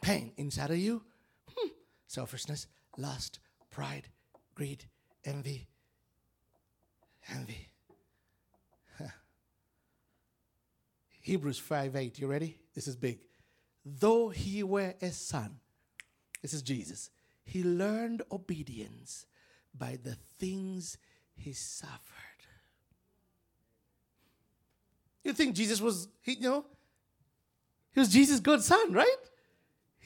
[0.03, 1.03] Pain inside of you.
[2.09, 3.39] Selfishness, lust,
[3.71, 4.09] pride,
[4.55, 4.87] greed,
[5.25, 5.69] envy.
[7.31, 7.69] Envy.
[11.21, 12.19] Hebrews 5 8.
[12.19, 12.57] You ready?
[12.75, 13.21] This is big.
[13.85, 15.61] Though he were a son,
[16.43, 17.11] this is Jesus,
[17.45, 19.27] he learned obedience
[19.77, 20.97] by the things
[21.35, 22.01] he suffered.
[25.25, 26.65] You think Jesus was, he, you know,
[27.93, 29.17] he was Jesus' God's son, right?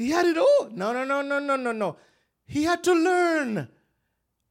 [0.03, 0.69] He had it all.
[0.73, 1.97] No, no, no, no, no, no, no.
[2.45, 3.69] He had to learn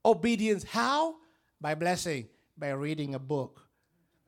[0.05, 0.63] obedience.
[0.63, 1.15] How?
[1.59, 2.27] By blessing,
[2.57, 3.67] by reading a book,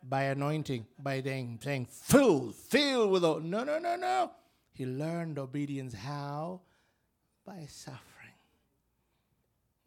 [0.03, 3.39] By anointing, by saying, saying filled, filled with all.
[3.39, 4.31] No, no, no, no.
[4.73, 6.59] He learned obedience how?
[7.45, 8.09] By suffering.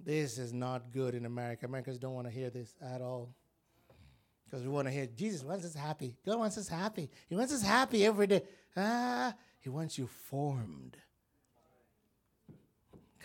[0.00, 1.66] This is not good in America.
[1.66, 3.34] Americans don't want to hear this at all.
[4.44, 6.14] Because we want to hear Jesus wants us happy.
[6.24, 7.10] God wants us happy.
[7.28, 8.42] He wants us happy every day.
[8.76, 10.96] Ah, He wants you formed.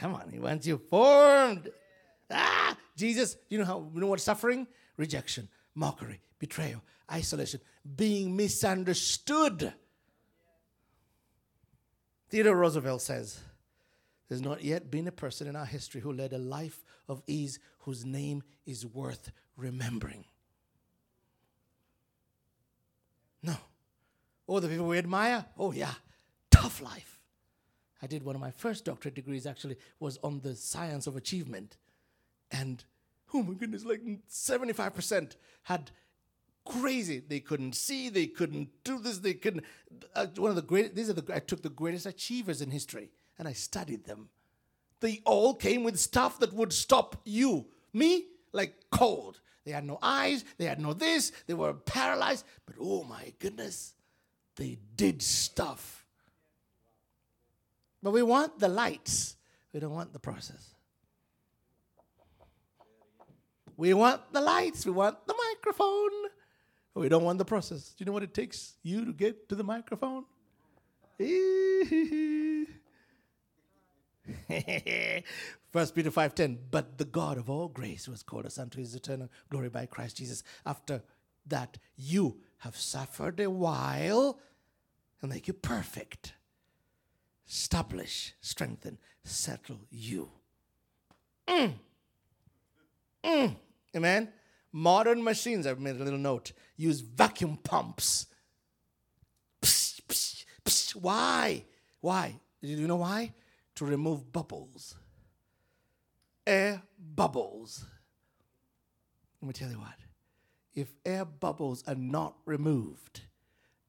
[0.02, 1.70] Come on, He wants you formed.
[2.32, 4.66] Ah, Jesus, you know how you know what suffering?
[4.98, 6.82] Rejection, mockery, betrayal,
[7.12, 7.62] isolation,
[7.96, 9.72] being misunderstood.
[12.30, 13.42] Theodore Roosevelt says,
[14.28, 17.60] There's not yet been a person in our history who led a life of ease
[17.82, 20.26] whose name is worth remembering.
[23.44, 23.56] No.
[24.48, 25.46] All the people we admire?
[25.60, 25.94] Oh, yeah.
[26.50, 27.21] Tough life.
[28.02, 31.78] I did one of my first doctorate degrees actually was on the science of achievement.
[32.50, 32.84] And
[33.34, 35.92] oh my goodness, like 75% had
[36.66, 37.20] crazy.
[37.20, 39.66] They couldn't see, they couldn't do this, they couldn't.
[40.16, 43.12] Uh, one of the great, these are the, I took the greatest achievers in history
[43.38, 44.30] and I studied them.
[45.00, 47.66] They all came with stuff that would stop you.
[47.94, 49.40] Me, like cold.
[49.66, 53.94] They had no eyes, they had no this, they were paralyzed, but oh my goodness,
[54.56, 56.01] they did stuff.
[58.04, 59.36] But we want the lights,
[59.74, 60.76] we don't want the process.
[63.78, 66.12] We want the lights, we want the microphone,
[66.94, 67.90] we don't want the process.
[67.90, 70.26] Do you know what it takes you to get to the microphone?
[75.72, 79.30] First Peter 5:10, but the God of all grace was called us unto his eternal
[79.50, 80.44] glory by Christ Jesus.
[80.66, 81.04] After
[81.46, 84.40] that you have suffered a while
[85.22, 86.34] and make you perfect.
[87.48, 90.30] Establish, strengthen, settle you.
[91.48, 91.74] Mm.
[93.24, 93.56] Mm.
[93.96, 94.30] Amen.
[94.72, 98.28] Modern machines, I've made a little note, use vacuum pumps.
[99.62, 100.96] Psh, psh, psh.
[100.96, 101.66] Why?
[102.00, 102.40] Why?
[102.62, 103.34] Do you know why?
[103.76, 104.96] To remove bubbles.
[106.48, 107.86] Air bubbles.
[109.42, 109.96] Let me tell you what.
[110.74, 113.22] If air bubbles are not removed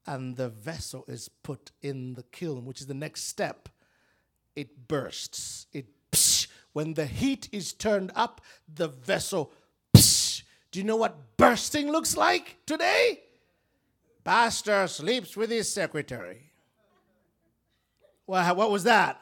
[0.05, 3.69] and the vessel is put in the kiln, which is the next step,
[4.55, 5.67] it bursts.
[5.71, 8.41] It psh, when the heat is turned up,
[8.73, 9.51] the vessel
[9.95, 13.21] Psh, do you know what bursting looks like today?
[14.23, 16.51] Pastor sleeps with his secretary.
[18.25, 19.21] Well, what was that?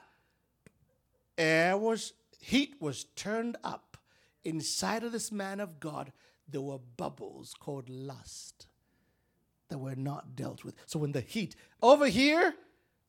[1.38, 3.98] Air was, heat was turned up.
[4.44, 6.12] Inside of this man of God,
[6.48, 8.68] there were bubbles called lust
[9.72, 10.76] that were not dealt with.
[10.86, 12.54] So when the heat, over here,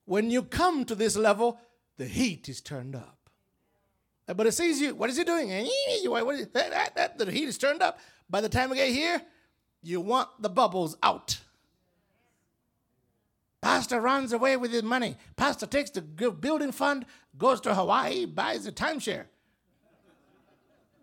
[0.05, 1.61] when you come to this level,
[1.99, 3.19] the heat is turned up.
[4.29, 5.51] Uh, but it sees you, what is he doing?
[5.51, 7.99] Eh, eh, eh, what is, that, that, the heat is turned up.
[8.31, 9.21] By the time we get here,
[9.83, 11.41] you want the bubbles out.
[13.61, 15.17] Pastor runs away with his money.
[15.37, 17.07] Pastor takes the building fund,
[17.37, 19.25] goes to Hawaii, buys a timeshare.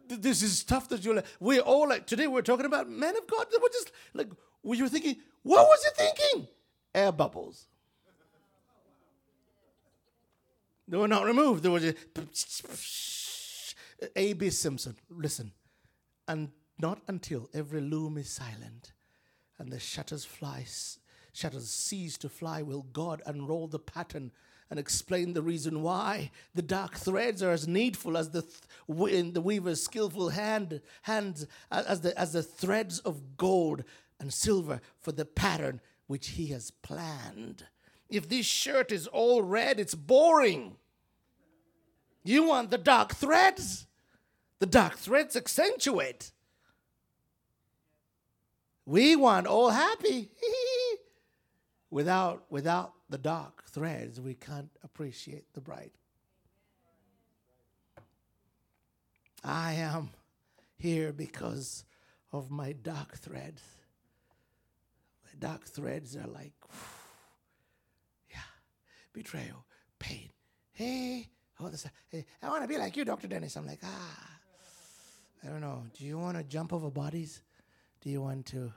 [0.08, 3.28] This is stuff that you're like, we're all like, today we're talking about men of
[3.28, 4.30] God We're just like,
[4.64, 6.48] we were thinking, what was you thinking?
[6.94, 7.68] Air bubbles.
[10.88, 11.64] They were not removed.
[11.64, 13.76] They were just
[14.16, 14.50] A.B.
[14.50, 14.96] Simpson.
[15.10, 15.52] Listen.
[16.28, 18.94] And not until every loom is silent
[19.60, 20.66] and the shutters fly,
[21.34, 24.32] shutters cease to fly will God unroll the pattern
[24.70, 29.34] and explain the reason why the dark threads are as needful as the th- in
[29.34, 33.84] the weaver's skillful hand hands as the as the threads of gold
[34.20, 37.66] and silver for the pattern which he has planned.
[38.10, 40.76] If this shirt is all red, it's boring.
[42.24, 43.88] You want the dark threads?
[44.60, 46.32] The dark threads accentuate.
[48.86, 50.32] We want all happy.
[51.92, 55.94] without, without the dark threads, we can't appreciate the bright.
[59.44, 60.10] I am
[60.78, 61.86] here because
[62.32, 63.62] of my dark threads.
[65.40, 66.54] Dark threads are like,
[68.30, 68.38] yeah,
[69.14, 69.66] betrayal,
[69.98, 70.30] pain.
[70.72, 71.30] Hey,
[71.60, 73.28] oh, this, hey, I want to be like you, Dr.
[73.28, 73.56] Dennis.
[73.56, 74.30] I'm like, ah,
[75.44, 75.86] I don't know.
[75.98, 77.42] Do you want to jump over bodies?
[78.02, 78.72] Do you want to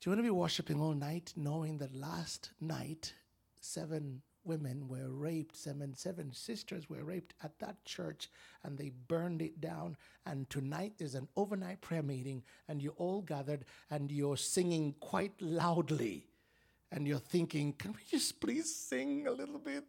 [0.00, 3.14] do you want to be worshiping all night knowing that last night
[3.60, 8.30] seven women were raped, seven seven sisters were raped at that church
[8.64, 13.22] and they burned it down and tonight there's an overnight prayer meeting and you all
[13.22, 16.26] gathered and you're singing quite loudly
[16.92, 19.84] and you're thinking, can we just please sing a little bit?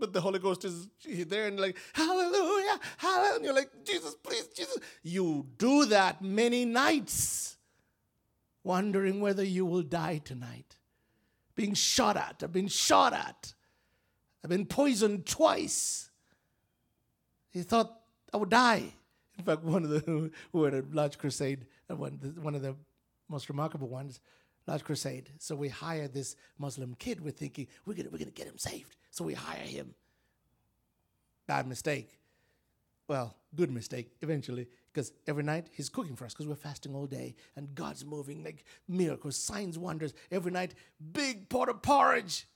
[0.00, 0.88] but the Holy Ghost is
[1.28, 3.36] there and like, hallelujah, hallelujah.
[3.36, 4.78] And you're like, Jesus, please, Jesus.
[5.02, 7.58] You do that many nights.
[8.64, 10.76] wondering whether you will die tonight.
[11.54, 12.50] Being shot at.
[12.52, 13.54] Been shot at.
[14.42, 16.10] I've been poisoned twice.
[17.50, 18.00] He thought
[18.32, 18.92] I would die.
[19.38, 22.76] In fact, one of the who had a large crusade, uh, one, one of the
[23.28, 24.20] most remarkable ones,
[24.66, 25.30] large crusade.
[25.38, 27.20] So we hire this Muslim kid.
[27.20, 28.96] We're thinking we're gonna we're gonna get him saved.
[29.10, 29.94] So we hire him.
[31.46, 32.18] Bad mistake.
[33.08, 37.06] Well, good mistake eventually, because every night he's cooking for us because we're fasting all
[37.06, 40.14] day and God's moving like miracles, signs, wonders.
[40.30, 40.74] Every night,
[41.12, 42.46] big pot of porridge.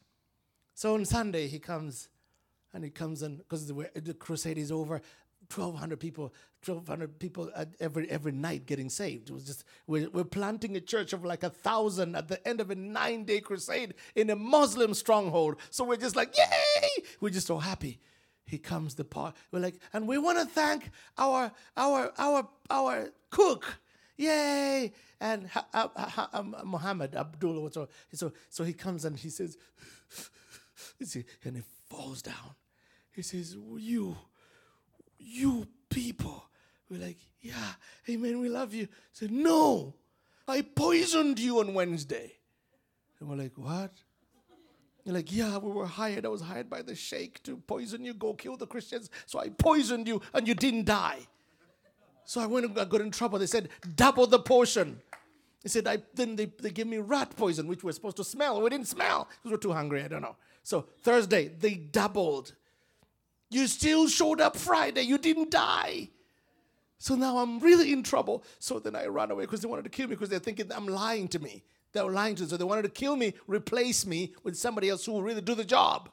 [0.75, 2.09] So on Sunday he comes
[2.73, 5.01] and he comes and because the, crusade is over
[5.55, 6.35] 1200 people
[6.67, 9.31] 1200 people every every night getting saved.
[9.31, 12.61] It was just we're, we're planting a church of like a thousand at the end
[12.61, 15.57] of a nine day crusade in a muslim stronghold.
[15.71, 17.05] So we're just like yay!
[17.21, 18.01] We're just so happy.
[18.47, 23.11] He comes the part we're like and we want to thank our our our our
[23.31, 23.79] cook.
[24.17, 24.93] Yay!
[25.21, 27.71] And ha, ha, ha, muhammad abdullah
[28.13, 29.57] so so he comes and he says
[31.01, 32.55] and he falls down
[33.15, 34.17] he says you
[35.19, 36.45] you people.
[36.91, 37.73] We're like, yeah,
[38.09, 38.89] amen, we love you.
[39.13, 39.95] Said, no,
[40.47, 42.33] I poisoned you on Wednesday.
[43.19, 43.93] And we're like, what?
[45.05, 46.27] You're like, yeah, we were hired.
[46.27, 49.09] I was hired by the sheikh to poison you, go kill the Christians.
[49.27, 51.21] So I poisoned you and you didn't die.
[52.27, 53.39] So I went and got in trouble.
[53.39, 55.01] They said, double the portion.
[55.63, 58.61] They said, I, then they, they gave me rat poison, which we're supposed to smell.
[58.61, 60.03] We didn't smell because we're too hungry.
[60.03, 60.37] I don't know.
[60.65, 62.55] So Thursday, they doubled.
[63.51, 65.03] You still showed up Friday.
[65.03, 66.09] You didn't die.
[66.99, 68.43] So now I'm really in trouble.
[68.59, 70.89] So then I ran away because they wanted to kill me because they're thinking I'm
[70.89, 71.63] lying to me.
[71.93, 72.49] They were lying to me.
[72.49, 75.55] So they wanted to kill me, replace me with somebody else who will really do
[75.55, 76.09] the job.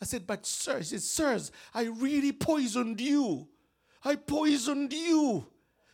[0.00, 3.48] I said, but sir, he said, sirs, I really poisoned you.
[4.04, 5.46] I poisoned you.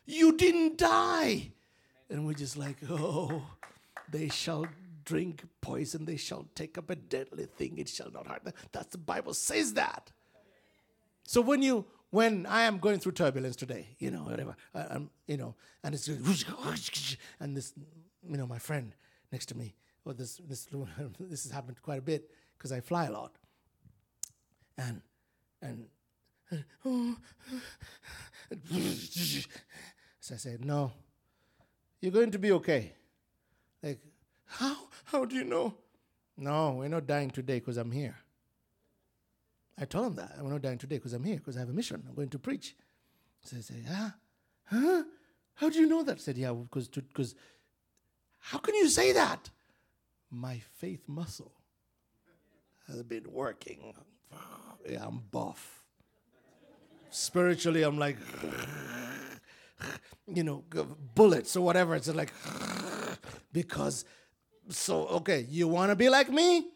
[0.05, 1.53] You didn't die.
[2.11, 3.43] And we're just like, oh,
[4.11, 4.67] they shall
[5.05, 8.55] drink poison, they shall take up a deadly thing, it shall not hurt them.
[8.73, 10.11] That's the Bible says that.
[11.25, 15.11] So when you when I am going through turbulence today, you know, whatever, I, am
[15.27, 17.73] you know, and it's and this,
[18.29, 18.95] you know, my friend
[19.33, 19.75] next to me,
[20.05, 20.69] well, this this
[21.21, 23.37] this has happened quite a bit because I fly a lot,
[24.79, 25.01] and
[25.61, 25.87] and
[30.21, 30.93] so I said, no,
[32.01, 32.93] you're going to be okay.
[33.83, 33.99] Like,
[35.15, 35.75] how do you know?
[36.37, 38.17] No, we're not dying today because I'm here.
[39.79, 40.33] I told him that.
[40.39, 42.03] I'm not dying today because I'm here, because I have a mission.
[42.09, 42.75] I'm going to preach.
[43.43, 44.11] So I said, huh?
[44.65, 45.03] Huh?
[45.55, 46.17] How do you know that?
[46.17, 47.37] I said, yeah, because, because
[48.41, 49.51] how can you say that?
[50.31, 51.53] My faith muscle
[52.89, 53.95] has been working.
[54.89, 55.85] Yeah, I'm buff.
[57.11, 58.17] Spiritually, I'm like,
[60.27, 60.65] you know,
[61.15, 61.95] bullets or whatever.
[61.95, 62.33] It's like,
[63.53, 64.05] because,
[64.69, 66.69] so, okay, you want to be like me?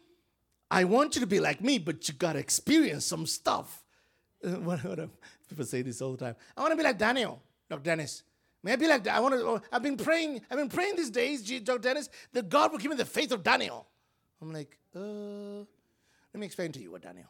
[0.71, 3.83] I want you to be like me, but you got to experience some stuff.
[4.43, 6.35] people say this all the time.
[6.55, 7.83] I want to be like Daniel, Dr.
[7.83, 8.23] Dennis.
[8.61, 9.41] May I be like I want to.
[9.41, 10.41] Oh, I've been praying.
[10.51, 11.79] I've been praying these days, Dr.
[11.79, 13.87] Dennis, that God will give me the faith of Daniel.
[14.41, 15.59] I'm like, uh,
[16.33, 17.29] let me explain to you what Daniel.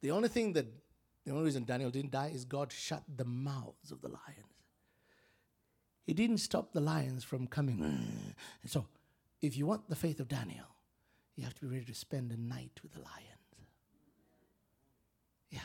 [0.00, 0.66] The only thing that,
[1.24, 4.57] the only reason Daniel didn't die is God shut the mouths of the lions.
[6.08, 8.34] He didn't stop the lions from coming.
[8.64, 8.86] So,
[9.42, 10.64] if you want the faith of Daniel,
[11.36, 13.68] you have to be ready to spend a night with the lions.
[15.50, 15.60] Yeah.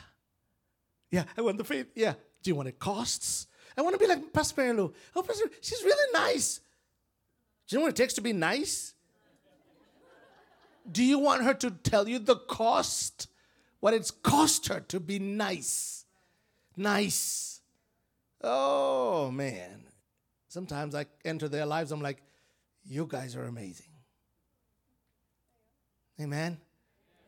[1.10, 1.86] Yeah, I want the faith.
[1.94, 2.12] Yeah.
[2.42, 3.46] Do you want it costs?
[3.74, 4.90] I want to be like Pastor.
[5.16, 6.60] Oh, Pastor, she's really nice.
[7.66, 8.92] Do you know what it takes to be nice?
[10.92, 13.28] Do you want her to tell you the cost?
[13.80, 16.04] What it's cost her to be nice.
[16.76, 17.62] Nice.
[18.42, 19.84] Oh, man.
[20.54, 22.22] Sometimes I enter their lives, I'm like,
[22.84, 23.88] you guys are amazing.
[26.20, 26.58] Amen.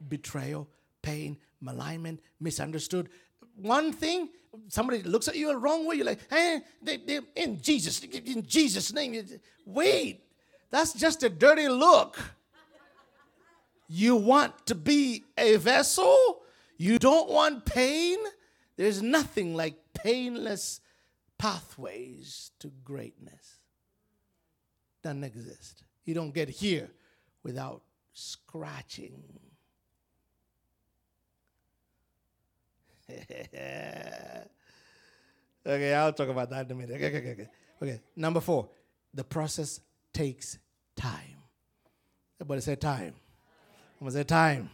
[0.09, 0.69] Betrayal,
[1.03, 3.09] pain, malignment, misunderstood.
[3.57, 4.29] One thing,
[4.69, 8.47] somebody looks at you a wrong way, you're like, hey, they, they, in Jesus, in
[8.47, 9.21] Jesus' name.
[9.65, 10.23] Wait,
[10.71, 12.17] that's just a dirty look.
[13.89, 16.43] You want to be a vessel?
[16.77, 18.19] You don't want pain?
[18.77, 20.81] There's nothing like painless
[21.39, 23.61] pathways to greatness.
[25.03, 25.85] Doesn't exist.
[26.05, 26.89] You don't get here
[27.43, 27.83] without
[28.13, 29.23] scratching.
[35.67, 36.97] okay, I'll talk about that in a minute.
[36.97, 37.49] Okay, okay, okay.
[37.83, 38.69] Okay, number four,
[39.13, 39.81] the process
[40.13, 40.59] takes
[40.97, 41.37] time.
[42.41, 43.15] Everybody say time.
[44.01, 44.71] I'm gonna say time.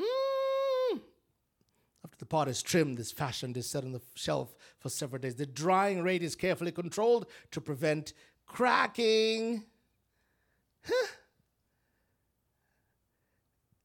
[0.00, 1.00] Mm.
[2.04, 5.34] After the pot is trimmed, this fashioned, is set on the shelf for several days.
[5.34, 8.14] The drying rate is carefully controlled to prevent
[8.46, 9.64] cracking.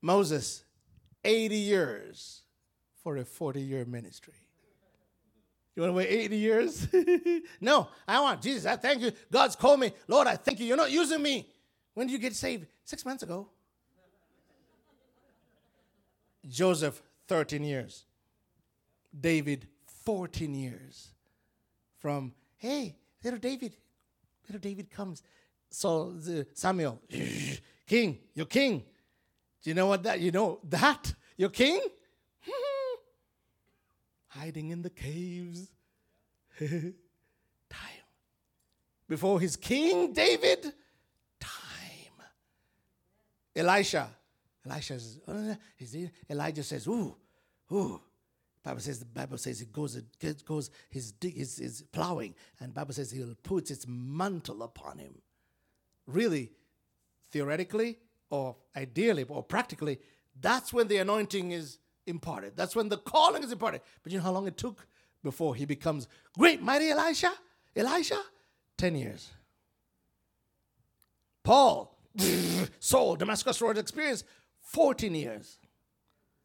[0.01, 0.63] Moses,
[1.23, 2.43] 80 years
[3.03, 4.33] for a 40 year ministry.
[5.75, 6.87] You want to wait 80 years?
[7.61, 8.65] no, I want Jesus.
[8.65, 9.11] I thank you.
[9.31, 9.93] God's called me.
[10.07, 10.65] Lord, I thank you.
[10.65, 11.49] You're not using me.
[11.93, 12.67] When did you get saved?
[12.83, 13.47] Six months ago.
[16.47, 18.05] Joseph, 13 years.
[19.19, 19.67] David,
[20.03, 21.09] 14 years.
[21.99, 23.75] From, hey, little David,
[24.47, 25.21] little David comes.
[25.69, 26.13] So
[26.53, 26.99] Samuel,
[27.87, 28.83] king, you're king.
[29.61, 30.19] Do you know what that?
[30.19, 31.13] You know that?
[31.37, 31.81] You're king?
[34.27, 35.67] Hiding in the caves.
[36.59, 36.93] Time.
[39.07, 40.73] Before his king, David,
[41.39, 42.25] time.
[43.55, 44.09] Elisha.
[44.65, 45.55] Elisha says, oh,
[46.29, 47.15] Elijah says, ooh,
[47.71, 48.01] ooh.
[48.63, 52.93] Bible says the Bible says it goes it goes his his, his plowing and Bible
[52.93, 55.15] says he'll put its mantle upon him.
[56.05, 56.51] Really,
[57.31, 57.97] theoretically
[58.29, 59.99] or ideally or practically,
[60.39, 62.53] that's when the anointing is imparted.
[62.55, 63.81] That's when the calling is imparted.
[64.03, 64.87] But you know how long it took
[65.23, 66.07] before he becomes
[66.37, 67.31] great mighty Elisha?
[67.75, 68.21] Elisha?
[68.77, 69.29] 10 years.
[71.43, 71.97] Paul,
[72.79, 74.23] Saul, Damascus Road experience,
[74.61, 75.57] 14 years.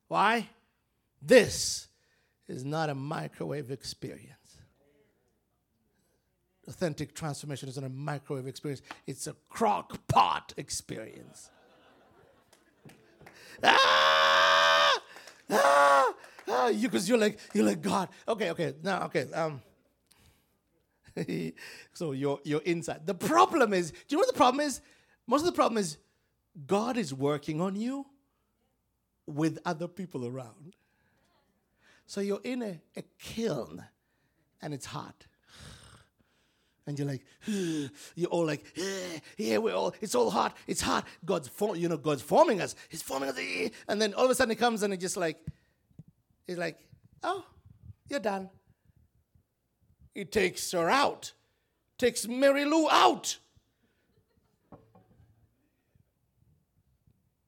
[0.09, 0.49] Why?
[1.21, 1.89] This
[2.49, 4.33] is not a microwave experience.
[6.69, 11.51] Authentic transformation is not a microwave experience, it's a crock pot experience.
[13.63, 15.01] ah!
[15.51, 16.15] Ah!
[16.49, 16.69] ah!
[16.69, 18.09] You, because you're like, you're like, God.
[18.27, 19.33] Okay, okay, now, okay.
[19.33, 19.63] Um,
[21.93, 23.07] so you're, you're inside.
[23.07, 24.81] The problem is, do you know what the problem is?
[25.27, 25.99] Most of the problem is
[26.67, 28.07] God is working on you
[29.27, 30.75] with other people around.
[32.07, 33.85] So you're in a, a kiln
[34.63, 35.27] and it's hot.
[36.87, 37.25] And you're like,
[38.15, 38.65] you're all like,
[39.37, 41.05] yeah, we're all, it's all hot, it's hot.
[41.25, 42.77] God's, for, you know, God's forming us.
[42.89, 43.39] He's forming us.
[43.89, 45.39] And then all of a sudden he comes and he just like,
[46.47, 46.79] he's like,
[47.23, 47.45] oh,
[48.09, 48.51] you're done.
[50.15, 51.33] He takes her out,
[51.99, 53.39] takes Mary Lou out.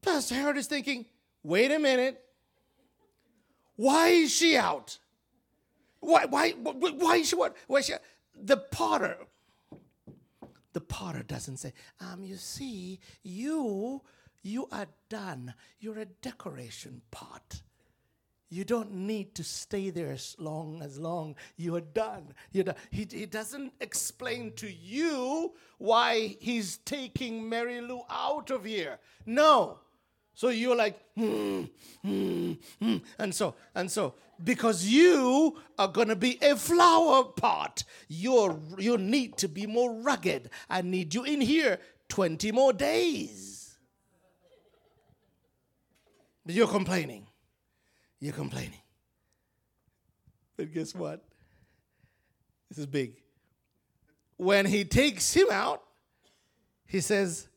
[0.01, 1.05] Pastor Harold is thinking,
[1.43, 2.23] wait a minute.
[3.79, 4.97] Why is she out?
[6.01, 7.55] Why, why, why is she what?
[7.65, 7.93] Why is she?
[8.35, 9.15] The potter,
[10.73, 11.71] the potter doesn't say,
[12.01, 14.01] um, you see, you,
[14.43, 15.53] you are done.
[15.79, 17.61] You're a decoration pot.
[18.49, 21.37] You don't need to stay there as long as long.
[21.55, 22.33] You are done.
[22.51, 22.75] You're done.
[22.91, 28.99] He, he doesn't explain to you why he's taking Mary Lou out of here.
[29.25, 29.79] No.
[30.39, 31.63] So you're like, hmm,
[32.01, 32.97] hmm, hmm.
[33.17, 39.35] and so, and so, because you are gonna be a flower pot, you're you need
[39.39, 40.49] to be more rugged.
[40.69, 41.77] I need you in here
[42.07, 43.75] 20 more days.
[46.45, 47.27] But you're complaining.
[48.21, 48.79] You're complaining.
[50.55, 51.21] But guess what?
[52.69, 53.21] This is big.
[54.37, 55.83] When he takes him out,
[56.85, 57.49] he says,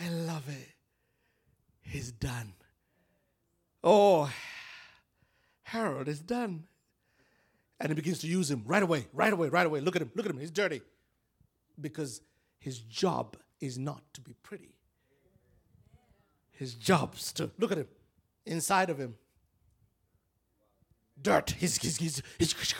[0.00, 0.73] I love it
[1.92, 2.54] is done.
[3.82, 4.32] Oh,
[5.62, 6.64] Harold is done.
[7.80, 9.80] And he begins to use him right away, right away, right away.
[9.80, 10.38] Look at him, look at him.
[10.38, 10.80] He's dirty.
[11.80, 12.20] Because
[12.58, 14.74] his job is not to be pretty.
[16.52, 17.88] His job's to look at him,
[18.46, 19.16] inside of him.
[21.20, 21.50] Dirt.
[21.58, 22.74] He's, he's, he's, he's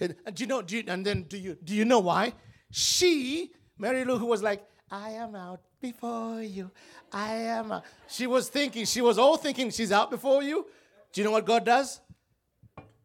[0.00, 2.32] and, and do you know, do you, and then do you do you know why?
[2.70, 6.70] She, Mary Lou, who was like, I am out before you.
[7.12, 7.70] I am.
[7.70, 10.66] A, she was thinking, she was all thinking she's out before you.
[11.12, 12.00] Do you know what God does?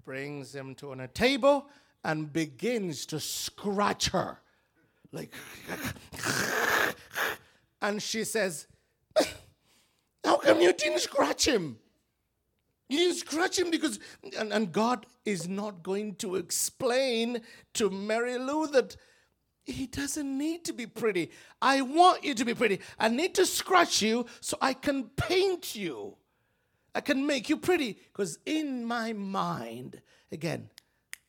[0.06, 1.66] Brings him to on a table
[2.06, 4.40] and begins to scratch her.
[5.12, 5.34] Like,
[7.82, 8.68] and she says,
[10.24, 11.80] How come you didn't scratch him?
[12.88, 14.00] You didn't scratch him because,
[14.40, 17.42] and, and God is not going to explain
[17.74, 18.96] to Mary Lou that
[19.72, 21.32] he doesn't need to be pretty.
[21.62, 22.80] I want you to be pretty.
[22.98, 26.16] I need to scratch you so I can paint you.
[26.96, 27.98] I can make you pretty.
[28.12, 30.02] Because in my mind,
[30.32, 30.70] again,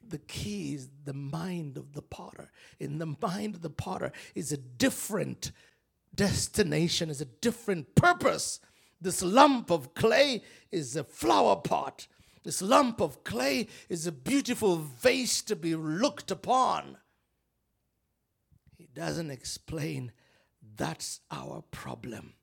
[0.07, 2.51] the key is the mind of the potter.
[2.78, 5.53] In the mind of the potter is a different
[6.14, 8.61] destination, is a different purpose.
[9.01, 12.07] This lump of clay is a flower pot.
[12.43, 16.97] This lump of clay is a beautiful vase to be looked upon
[18.95, 20.12] doesn't explain
[20.76, 22.34] that's our problem.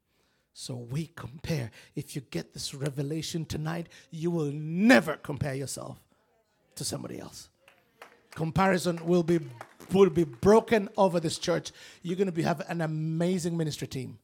[0.54, 1.72] So we compare.
[1.95, 6.00] If you get this revelation tonight, you will never compare yourself
[6.76, 7.50] to somebody else.
[8.32, 9.39] Comparison will be
[9.93, 11.72] will be broken over this church.
[12.02, 14.20] You're going to be, have an amazing ministry team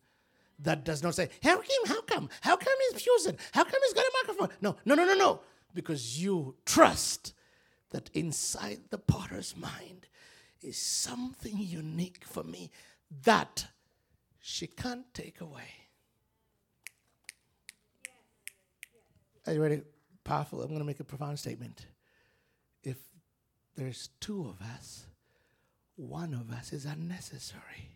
[0.60, 1.86] that does not say, How come?
[1.86, 2.30] How come?
[2.42, 3.38] How come he's chosen?
[3.52, 4.58] How come he's got a microphone?
[4.62, 5.40] No, no, no, no, no.
[5.74, 7.34] Because you trust
[7.92, 10.08] that inside the potter's mind
[10.64, 12.72] is something unique for me
[13.24, 13.68] that
[14.40, 15.68] she can't take away.
[19.46, 19.82] Are you ready?
[20.24, 20.62] Powerful.
[20.62, 21.86] I'm going to make a profound statement.
[22.84, 22.98] If
[23.76, 25.06] there's two of us,
[25.96, 27.90] one of us is unnecessary.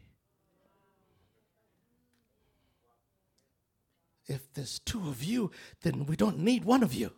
[4.27, 5.51] If there's two of you,
[5.81, 7.11] then we don't need one of you.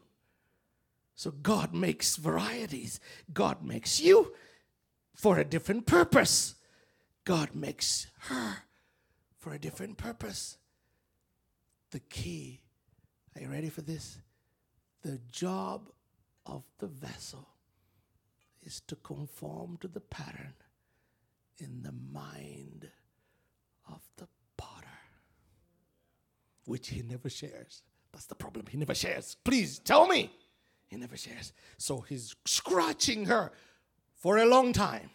[1.16, 3.00] So God makes varieties.
[3.34, 4.34] God makes you
[5.20, 6.56] for a different purpose.
[7.26, 8.64] God makes her
[9.38, 10.58] for a different purpose.
[11.92, 12.62] The key,
[13.36, 14.18] are you ready for this?
[15.02, 15.90] The job
[16.46, 17.50] of the vessel
[18.64, 20.54] is to conform to the pattern
[21.58, 22.88] in the mind
[23.90, 24.88] of the potter,
[26.64, 27.82] which he never shares.
[28.14, 28.68] That's the problem.
[28.70, 29.36] He never shares.
[29.44, 30.32] Please tell me.
[30.88, 31.52] He never shares.
[31.78, 33.52] So he's scratching her
[34.20, 35.10] for a long time.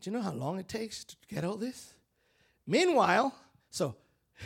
[0.00, 1.94] Do you know how long it takes to get all this?
[2.66, 3.34] Meanwhile,
[3.70, 3.94] so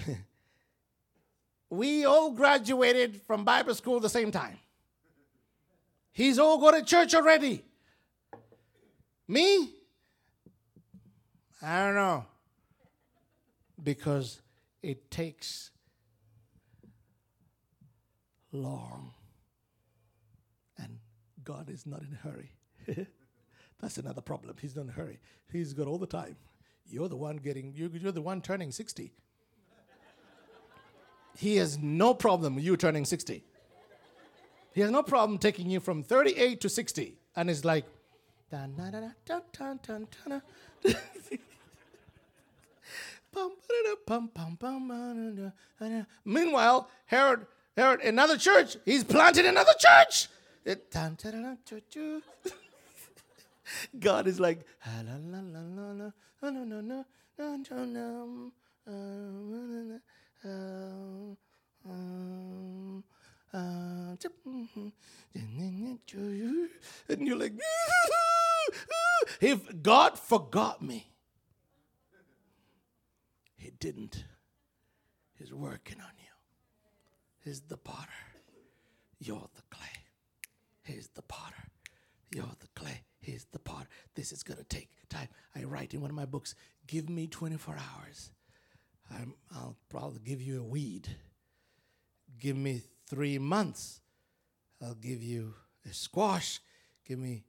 [1.71, 4.59] we all graduated from Bible school the same time.
[6.13, 7.65] He's all go to church already.
[9.27, 9.71] Me?
[11.63, 12.27] I don't know.
[13.83, 14.41] Because
[14.83, 15.71] it takes
[18.53, 19.13] long.
[20.79, 20.99] And
[21.43, 23.07] God is not in a hurry.
[23.85, 24.57] That's another problem.
[24.63, 25.19] He's not in a hurry.
[25.53, 26.37] He's got all the time.
[26.87, 29.13] You're the one getting, you're the one turning 60.
[31.37, 33.45] He has no problem you turning 60.
[34.73, 37.19] He has no problem taking you from 38 to 60.
[37.37, 37.85] And it's like,
[46.25, 47.41] Meanwhile, Harold,
[47.77, 50.29] Harold, another church, he's planted another church.
[53.99, 54.67] God is like,
[67.09, 67.53] and you're like,
[69.41, 71.11] if God forgot me,
[73.57, 74.25] He didn't.
[75.39, 76.25] He's working on you.
[77.45, 78.09] He's the potter.
[79.19, 79.89] You're the clay.
[80.83, 81.71] He's the potter.
[82.35, 83.03] You're the clay.
[83.25, 83.87] He's the part.
[84.15, 85.29] This is going to take time.
[85.57, 86.55] I write in one of my books
[86.87, 88.31] give me 24 hours.
[89.11, 89.25] i
[89.59, 91.09] will probably give you a weed.
[92.39, 94.01] Give me three months.
[94.83, 95.55] I'll give you
[95.89, 96.61] a squash.
[97.07, 97.45] Give me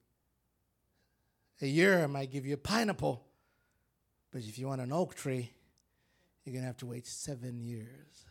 [1.61, 3.23] a year, I might give you a pineapple.
[4.31, 5.51] But if you want an oak tree,
[6.43, 8.25] you're going to have to wait seven years.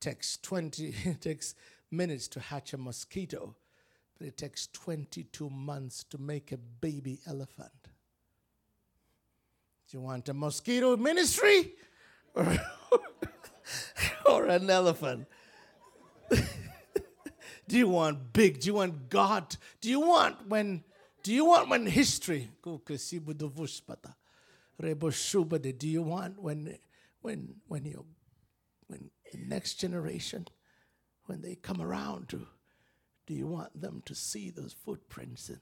[0.00, 1.54] Takes 20, takes
[1.90, 3.54] minutes to hatch a mosquito,
[4.24, 7.70] it takes 22 months to make a baby elephant.
[9.88, 11.72] Do you want a mosquito ministry
[12.34, 12.56] or,
[14.26, 15.28] or an elephant?
[17.68, 18.60] do you want big?
[18.60, 19.56] Do you want God?
[19.80, 20.84] Do you want when?
[21.22, 22.50] Do you want when history?
[22.62, 22.80] Do
[25.88, 26.78] you want when
[27.20, 28.04] when when you
[28.86, 30.48] when the next generation
[31.26, 32.46] when they come around to
[33.26, 35.60] do you want them to see those footprints in,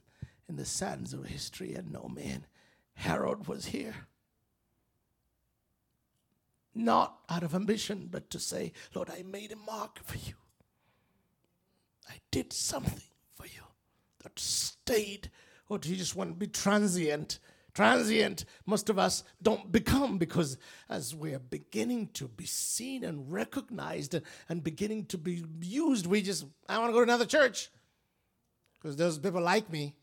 [0.48, 2.46] in the sands of history and know man
[2.94, 3.94] Harold was here
[6.74, 10.34] not out of ambition but to say lord i made a mark for you
[12.08, 13.02] I did something
[13.34, 13.62] for you
[14.22, 15.30] that stayed.
[15.68, 17.38] Or do you just want to be transient?
[17.74, 20.58] Transient, most of us don't become because
[20.90, 24.14] as we are beginning to be seen and recognized
[24.48, 27.70] and beginning to be used, we just, I want to go to another church
[28.74, 29.94] because those people like me.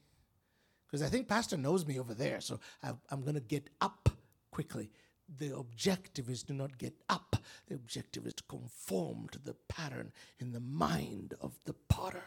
[0.87, 4.09] Because I think Pastor knows me over there, so I, I'm going to get up
[4.49, 4.89] quickly
[5.37, 7.35] the objective is to not get up.
[7.67, 12.23] The objective is to conform to the pattern in the mind of the potter.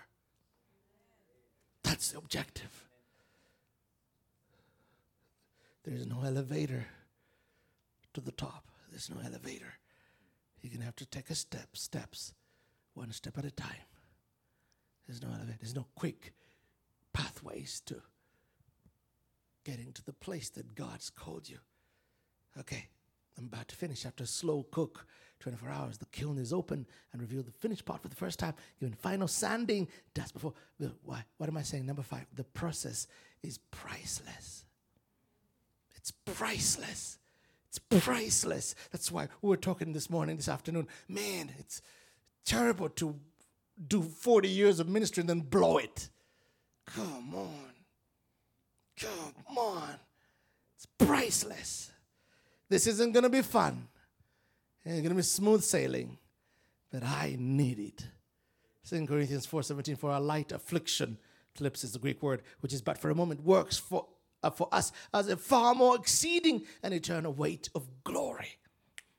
[1.82, 2.88] That's the objective.
[5.84, 6.86] There's no elevator
[8.14, 8.64] to the top.
[8.90, 9.74] There's no elevator.
[10.60, 12.34] You're to have to take a step, steps,
[12.94, 13.86] one step at a time.
[15.06, 15.58] There's no elevator.
[15.60, 16.32] There's no quick
[17.12, 17.96] pathways to
[19.64, 21.58] getting to the place that God's called you.
[22.58, 22.88] Okay,
[23.36, 25.06] I'm about to finish after a slow cook.
[25.40, 28.54] 24 hours, the kiln is open and reveal the finished part for the first time,
[28.78, 30.52] giving final sanding dust before.
[31.02, 31.24] Why?
[31.38, 31.84] What am I saying?
[31.84, 33.08] Number five, the process
[33.42, 34.64] is priceless.
[36.02, 37.18] It's priceless.
[37.68, 38.74] It's priceless.
[38.90, 40.88] That's why we were talking this morning, this afternoon.
[41.08, 41.80] Man, it's
[42.44, 43.18] terrible to
[43.86, 46.08] do 40 years of ministry and then blow it.
[46.86, 47.72] Come on.
[49.00, 49.94] Come on.
[50.76, 51.92] It's priceless.
[52.68, 53.88] This isn't going to be fun.
[54.84, 56.18] It's going to be smooth sailing.
[56.90, 58.06] But I need it.
[58.88, 61.16] 2 Corinthians 4.17, for our light affliction,
[61.56, 64.06] thlipsis is the Greek word, which is but for a moment, works for,
[64.42, 68.58] uh, for us as a far more exceeding and eternal weight of glory.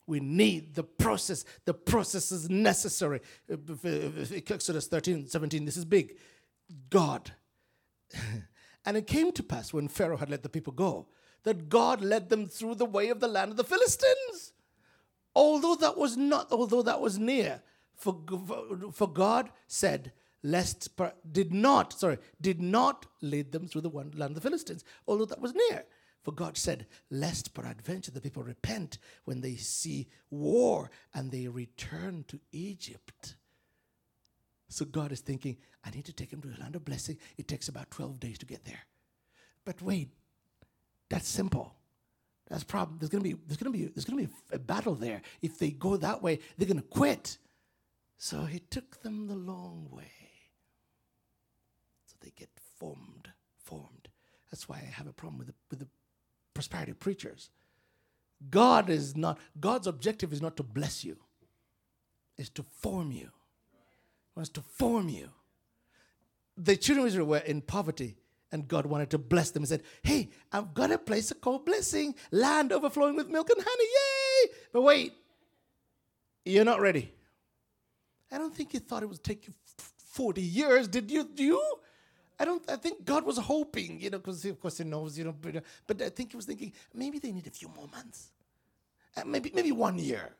[0.05, 1.45] We need the process.
[1.65, 3.21] The process is necessary.
[3.49, 6.17] Exodus 13, 17, this is big.
[6.89, 7.31] God.
[8.85, 11.07] and it came to pass when Pharaoh had let the people go
[11.43, 14.53] that God led them through the way of the land of the Philistines.
[15.35, 17.61] Although that was not, although that was near,
[17.95, 18.21] for,
[18.91, 20.13] for God said,
[20.43, 20.89] lest
[21.31, 25.41] did not, sorry, did not lead them through the land of the Philistines, although that
[25.41, 25.85] was near.
[26.23, 32.23] For God said, Lest peradventure the people repent when they see war and they return
[32.29, 33.35] to Egypt.
[34.69, 37.17] So God is thinking, I need to take them to the land of blessing.
[37.37, 38.79] It takes about 12 days to get there.
[39.65, 40.09] But wait,
[41.09, 41.75] that's simple.
[42.49, 42.97] That's problem.
[42.99, 45.21] There's gonna be there's gonna be there's gonna be a battle there.
[45.41, 47.37] If they go that way, they're gonna quit.
[48.17, 50.22] So he took them the long way.
[52.23, 52.49] They get
[52.79, 53.29] formed,
[53.63, 54.07] formed.
[54.49, 55.87] That's why I have a problem with the, with the
[56.53, 57.49] prosperity preachers.
[58.49, 61.17] God is not, God's objective is not to bless you,
[62.37, 63.29] it's to form you.
[63.29, 65.29] He wants to form you.
[66.57, 68.15] The children of Israel were in poverty,
[68.51, 69.63] and God wanted to bless them.
[69.63, 73.83] He said, Hey, I've got a place called blessing, land overflowing with milk and honey.
[73.83, 74.53] Yay!
[74.71, 75.13] But wait,
[76.45, 77.11] you're not ready.
[78.31, 79.53] I don't think he thought it would take you
[80.13, 80.87] 40 years.
[80.87, 81.23] Did you?
[81.23, 81.61] Do you?
[82.39, 82.63] I don't.
[82.69, 85.35] I think God was hoping, you know, because of course He knows, you know.
[85.39, 88.31] But, uh, but, I think He was thinking maybe they need a few more months,
[89.15, 90.35] uh, maybe maybe one year.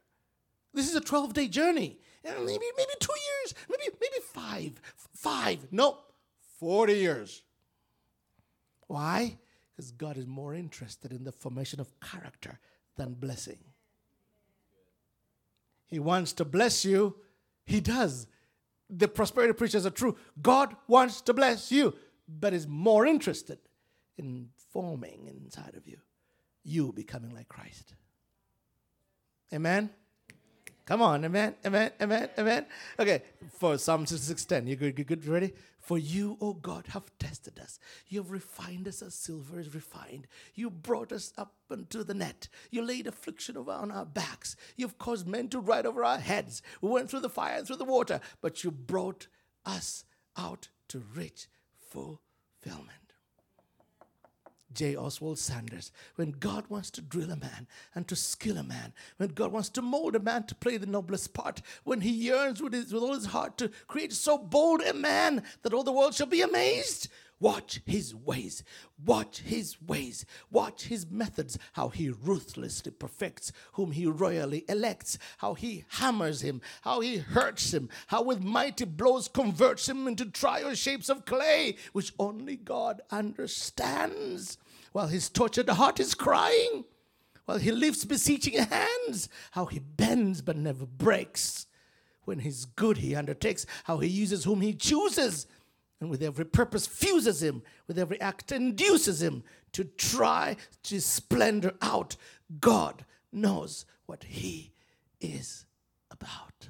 [0.74, 2.00] This is a twelve-day journey.
[2.26, 3.54] Uh, maybe maybe two years.
[3.70, 4.82] Maybe maybe five.
[5.14, 5.68] Five.
[5.72, 6.00] No,
[6.60, 7.44] forty years.
[8.88, 9.38] Why?
[9.72, 12.60] Because God is more interested in the formation of character
[12.96, 13.60] than blessing.
[15.88, 17.16] He wants to bless you.
[17.66, 18.28] He does
[18.90, 20.16] the prosperity preachers are true.
[20.42, 21.96] God wants to bless you,
[22.28, 23.60] but is more interested
[24.18, 25.98] in forming inside of you,
[26.64, 27.96] you becoming like Christ.
[29.54, 29.90] Amen.
[30.86, 32.66] Come on, amen, amen, amen, amen.
[33.00, 33.24] Okay,
[33.58, 35.54] for Psalm 66:10, you good, you good, ready?
[35.80, 37.80] For you, O God, have tested us.
[38.08, 40.28] You have refined us as silver is refined.
[40.56, 42.48] You brought us up into the net.
[42.70, 44.56] You laid affliction on our backs.
[44.76, 46.62] You've caused men to ride over our heads.
[46.82, 49.28] We went through the fire and through the water, but you brought
[49.66, 50.06] us
[50.38, 51.48] out to rich
[51.80, 53.03] fulfillment.
[54.74, 54.96] J.
[54.96, 55.92] Oswald Sanders.
[56.16, 59.70] When God wants to drill a man and to skill a man, when God wants
[59.70, 63.04] to mold a man to play the noblest part, when he yearns with, his, with
[63.04, 66.42] all his heart to create so bold a man that all the world shall be
[66.42, 67.10] amazed,
[67.44, 68.64] Watch his ways.
[69.06, 70.26] Watch his ways.
[70.50, 76.62] Watch his methods, how he ruthlessly perfects whom he royally elects, how he hammers him,
[76.84, 81.76] how he hurts him, how with mighty blows converts him into trial shapes of clay,
[81.92, 84.58] which only God understands.
[84.94, 86.86] While his tortured heart is crying,
[87.46, 91.66] while he lifts beseeching hands, how he bends but never breaks.
[92.24, 95.46] When he's good, he undertakes how he uses whom he chooses
[96.04, 99.42] and with every purpose fuses him, with every act induces him
[99.72, 102.18] to try to splendor out.
[102.60, 104.74] God knows what he
[105.22, 105.66] is
[106.12, 106.68] about.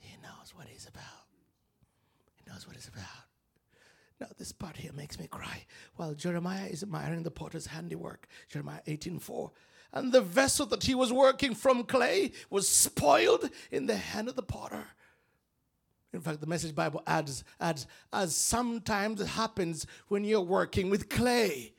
[0.00, 1.04] He knows what he's about.
[2.36, 3.29] He knows what he's about.
[4.20, 5.64] Now, this part here makes me cry.
[5.96, 9.50] While Jeremiah is admiring the potter's handiwork, Jeremiah 18:4,
[9.92, 14.36] and the vessel that he was working from clay was spoiled in the hand of
[14.36, 14.86] the potter.
[16.12, 21.08] In fact, the Message Bible adds, adds, as sometimes it happens when you're working with
[21.08, 21.72] clay.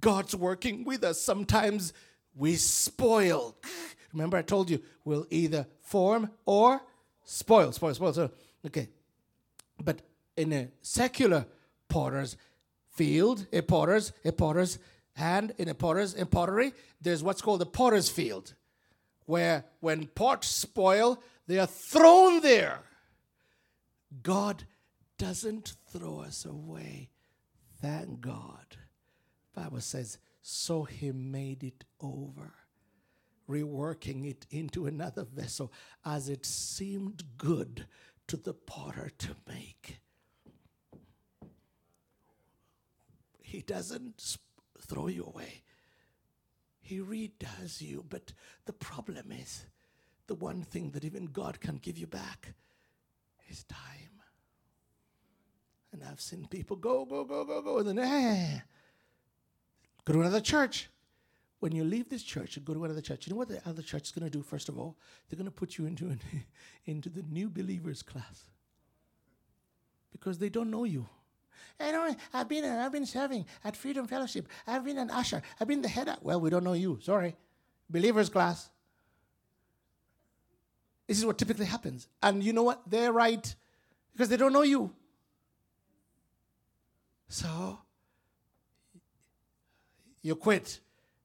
[0.00, 1.20] God's working with us.
[1.20, 1.92] Sometimes
[2.34, 3.56] we spoil.
[4.12, 6.82] Remember, I told you we'll either form or
[7.24, 7.72] spoil.
[7.72, 8.12] Spoil, spoil.
[8.12, 8.30] So,
[8.66, 8.88] okay.
[9.82, 10.02] But
[10.36, 11.46] in a secular
[11.88, 12.36] potter's
[12.90, 14.78] field, a potter's, a potter's
[15.14, 18.54] hand, in a potter's, in pottery, there's what's called the potter's field,
[19.26, 22.80] where when pots spoil, they are thrown there
[24.22, 24.64] God
[25.18, 27.08] doesn't throw us away.
[27.80, 28.76] Thank God.
[29.54, 32.52] Bible says, so he made it over
[33.48, 35.72] reworking it into another vessel
[36.04, 37.86] as it seemed good
[38.26, 40.00] to the potter to make.
[43.52, 44.38] He doesn't
[44.80, 45.62] throw you away.
[46.80, 48.02] He redoes you.
[48.08, 48.32] But
[48.64, 49.66] the problem is
[50.26, 52.54] the one thing that even God can give you back
[53.50, 54.22] is time.
[55.92, 58.60] And I've seen people go, go, go, go, go, and then, eh,
[60.06, 60.88] go to another church.
[61.60, 63.82] When you leave this church and go to another church, you know what the other
[63.82, 64.96] church is going to do, first of all?
[65.28, 66.22] They're going to put you into, an,
[66.86, 68.44] into the new believers class
[70.10, 71.06] because they don't know you.
[71.80, 74.48] I don't, I've been, uh, I've been serving at Freedom Fellowship.
[74.66, 75.42] I've been an usher.
[75.60, 76.08] I've been the head.
[76.08, 76.98] Of, well, we don't know you.
[77.02, 77.36] Sorry.
[77.90, 78.70] Believers class.
[81.06, 82.08] This is what typically happens.
[82.22, 82.82] And you know what?
[82.86, 83.54] They're right
[84.12, 84.92] because they don't know you.
[87.28, 87.78] So,
[90.22, 90.80] you quit.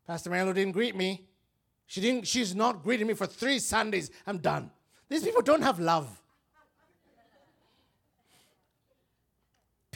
[0.06, 1.28] Pastor Marlo didn't greet me.
[1.86, 4.10] She didn't, she's not greeting me for three Sundays.
[4.26, 4.72] I'm done.
[5.10, 6.22] These people don't have love.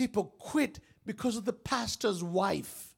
[0.02, 2.95] People quit because of the pastor's wife.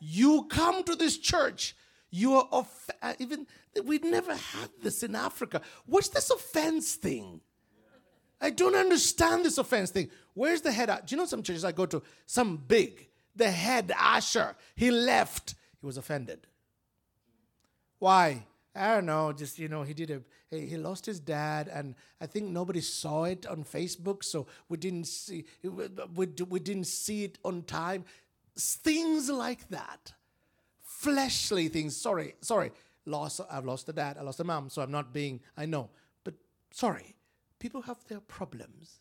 [0.00, 1.76] You come to this church,
[2.10, 3.46] you are off- uh, even
[3.84, 5.62] we never had this in Africa.
[5.86, 7.40] What's this offense thing?
[8.40, 10.10] I don't understand this offense thing.
[10.34, 10.88] Where's the head?
[11.06, 12.02] Do you know some churches I go to?
[12.26, 14.56] Some big, the head usher.
[14.74, 15.54] He left.
[15.80, 16.48] He was offended.
[18.00, 18.44] Why?
[18.74, 22.26] I don't know, just you know, he did a he lost his dad, and I
[22.26, 27.38] think nobody saw it on Facebook, so we didn't see we, we didn't see it
[27.44, 28.04] on time.
[28.56, 30.12] Things like that,
[30.82, 31.96] fleshly things.
[31.96, 32.72] Sorry, sorry,
[33.04, 33.40] lost.
[33.50, 34.16] I've lost a dad.
[34.18, 35.40] I lost a mom, so I'm not being.
[35.56, 35.90] I know,
[36.24, 36.34] but
[36.70, 37.14] sorry,
[37.58, 39.00] people have their problems,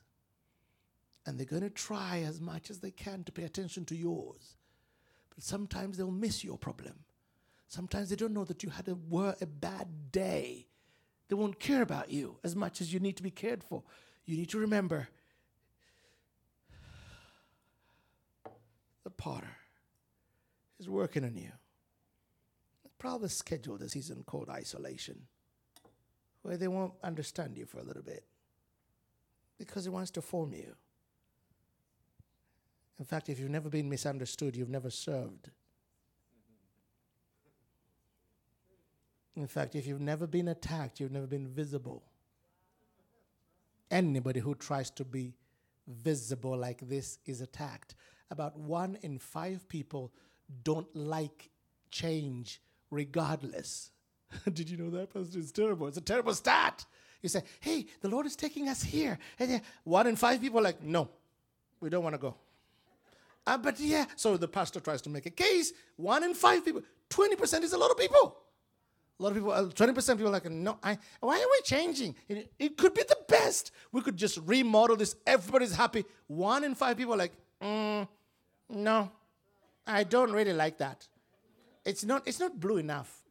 [1.26, 4.58] and they're going to try as much as they can to pay attention to yours,
[5.34, 6.96] but sometimes they'll miss your problem
[7.72, 10.68] Sometimes they don't know that you had a, were a bad day.
[11.30, 13.82] They won't care about you as much as you need to be cared for.
[14.26, 15.08] You need to remember
[19.06, 19.56] the potter
[20.82, 21.54] is working on you.
[23.00, 25.22] Probably scheduled a season called isolation,
[26.42, 28.26] where they won't understand you for a little bit
[29.58, 30.76] because he wants to form you.
[33.00, 35.52] In fact, if you've never been misunderstood, you've never served.
[39.42, 42.04] In fact, if you've never been attacked, you've never been visible.
[43.90, 45.34] Anybody who tries to be
[45.88, 47.96] visible like this is attacked.
[48.30, 50.14] About one in five people
[50.64, 51.50] don't like
[51.90, 52.62] change
[52.92, 53.90] regardless.
[54.54, 55.40] Did you know that, Pastor?
[55.40, 55.88] It's terrible.
[55.88, 56.86] It's a terrible stat.
[57.24, 59.18] You say, hey, the Lord is taking us here.
[59.40, 61.10] And one in five people are like, no,
[61.80, 62.36] we don't want to go.
[63.48, 65.74] Uh, but yeah, so the pastor tries to make a case.
[65.96, 68.38] One in five people, 20% is a lot of people.
[69.22, 72.16] A lot of people, 20% uh, people are like, no, I, why are we changing?
[72.28, 73.72] It, it, could be the best.
[73.92, 75.16] We could just remodel this.
[75.28, 76.06] Everybody's happy.
[76.26, 78.08] One in five people are like, mm,
[78.68, 79.12] no,
[79.86, 81.08] I don't really like that.
[81.86, 83.22] It's not, it's not blue enough.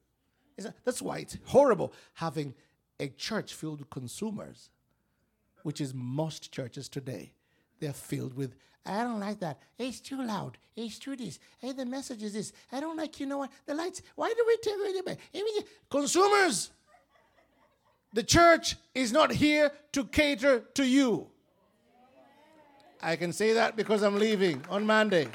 [0.58, 2.54] Not, that's why it's horrible having
[3.00, 4.70] a church filled with consumers,
[5.64, 7.32] which is most churches today.
[7.80, 8.54] They're filled with
[8.86, 9.58] I don't like that.
[9.78, 10.56] It's too loud.
[10.74, 11.38] It's too this.
[11.58, 12.52] Hey, the message is this.
[12.72, 13.50] I don't like, you know what?
[13.66, 14.02] The lights.
[14.14, 15.66] Why do we take it?
[15.90, 16.70] Consumers.
[18.12, 21.28] The church is not here to cater to you.
[23.02, 25.28] I can say that because I'm leaving on Monday.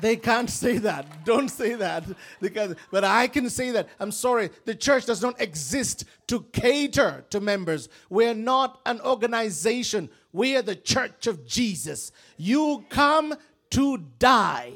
[0.00, 1.24] They can't say that.
[1.24, 2.04] Don't say that.
[2.40, 3.88] Because, but I can say that.
[4.00, 4.50] I'm sorry.
[4.64, 7.88] The church does not exist to cater to members.
[8.10, 10.10] We're not an organization.
[10.34, 12.10] We are the church of Jesus.
[12.36, 13.36] You come
[13.70, 14.72] to die.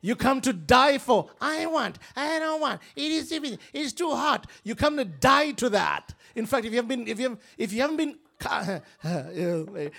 [0.00, 3.30] You come to die for, I want, I don't want, it is
[3.74, 4.50] it's too hot.
[4.62, 6.14] You come to die to that.
[6.34, 8.18] In fact, if you haven't been, if you have, if you haven't been,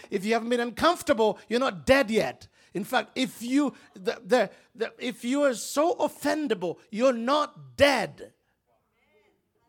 [0.09, 2.47] if you haven't been uncomfortable, you're not dead yet.
[2.73, 8.33] In fact, if you the, the, the, if you are so offendable, you're not dead.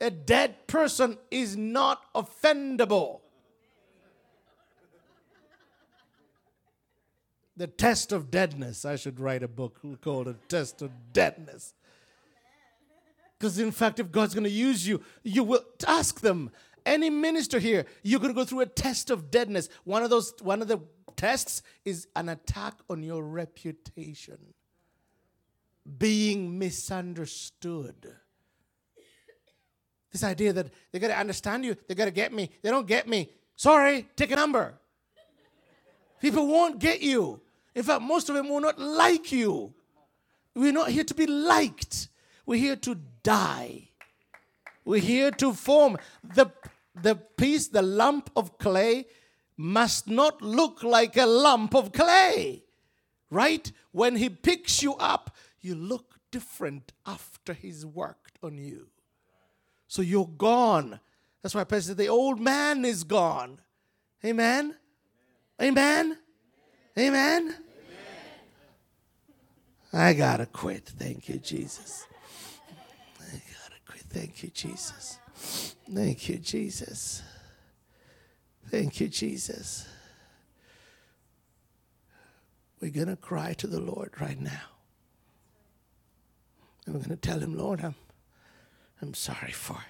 [0.01, 3.20] A dead person is not offendable.
[7.57, 8.85] The test of deadness.
[8.85, 11.73] I should write a book called A Test of Deadness.
[13.39, 16.51] Because, in fact, if God's going to use you, you will ask them.
[16.85, 19.69] Any minister here, you're going to go through a test of deadness.
[19.85, 20.81] One of those, one of the
[21.17, 24.39] tests is an attack on your reputation,
[25.99, 28.15] being misunderstood.
[30.13, 32.51] This idea that they got to understand you, they got to get me.
[32.63, 33.31] They don't get me.
[33.57, 34.75] Sorry, take a number.
[36.21, 37.41] People won't get you.
[37.77, 39.74] In fact, most of them will not like you.
[40.55, 42.09] We're not here to be liked.
[42.47, 43.91] We're here to die.
[44.87, 45.99] We're here to form.
[46.24, 46.51] The,
[46.95, 49.05] the piece, the lump of clay,
[49.59, 52.64] must not look like a lump of clay.
[53.31, 53.70] Right?
[53.93, 58.87] When he picks you up, you look different after he's worked on you.
[59.87, 60.99] So you're gone.
[61.43, 63.61] That's why I said the old man is gone.
[64.24, 64.77] Amen.
[65.61, 66.16] Amen.
[66.99, 67.55] Amen.
[69.97, 70.84] I gotta quit.
[70.84, 72.07] Thank you, Jesus.
[73.18, 74.03] I gotta quit.
[74.11, 75.18] Thank you, Jesus.
[75.90, 77.22] Thank you, Jesus.
[78.68, 79.86] Thank you, Jesus.
[82.78, 84.68] We're gonna cry to the Lord right now.
[86.84, 87.94] And we're gonna tell him, Lord, I'm
[89.01, 89.82] I'm sorry for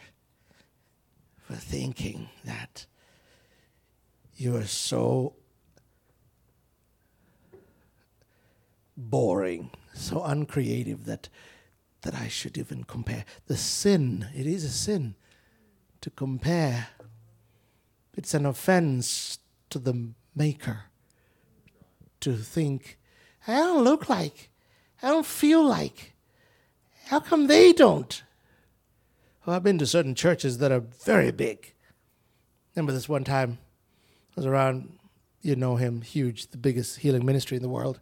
[1.40, 2.86] for thinking that
[4.36, 5.34] you are so
[8.96, 11.28] boring, so uncreative that
[12.02, 13.24] that I should even compare.
[13.46, 15.16] The sin, it is a sin
[16.00, 16.88] to compare.
[18.16, 19.38] It's an offense
[19.70, 20.84] to the maker
[22.20, 22.98] to think,
[23.46, 24.50] I don't look like,
[25.02, 26.14] I don't feel like.
[27.06, 28.22] How come they don't?
[29.44, 31.74] Well, I've been to certain churches that are very big.
[32.74, 33.58] Remember this one time
[34.36, 34.98] I was around,
[35.42, 38.00] you know him, huge, the biggest healing ministry in the world.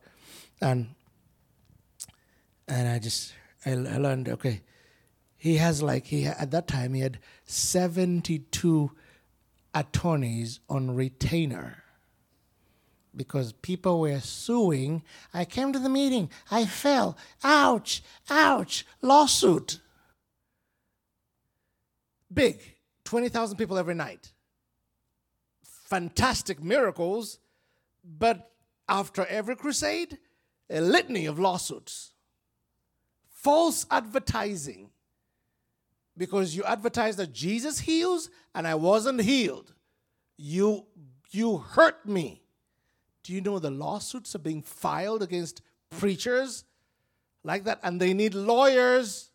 [0.60, 0.94] And
[2.68, 3.32] and I just
[3.66, 4.62] I, learned okay,
[5.36, 8.90] he has like he at that time he had seventy two
[9.74, 11.82] attorneys on retainer
[13.16, 15.02] because people were suing.
[15.32, 19.80] I came to the meeting, I fell, ouch, ouch, lawsuit.
[22.32, 22.58] Big,
[23.04, 24.32] 20,000 people every night.
[25.62, 27.38] Fantastic miracles,
[28.02, 28.50] but
[28.88, 30.18] after every crusade,
[30.68, 32.13] a litany of lawsuits
[33.44, 34.90] false advertising
[36.16, 39.74] because you advertised that Jesus heals and I wasn't healed.
[40.36, 40.86] You
[41.30, 42.42] you hurt me.
[43.22, 46.64] Do you know the lawsuits are being filed against preachers
[47.42, 49.30] like that and they need lawyers.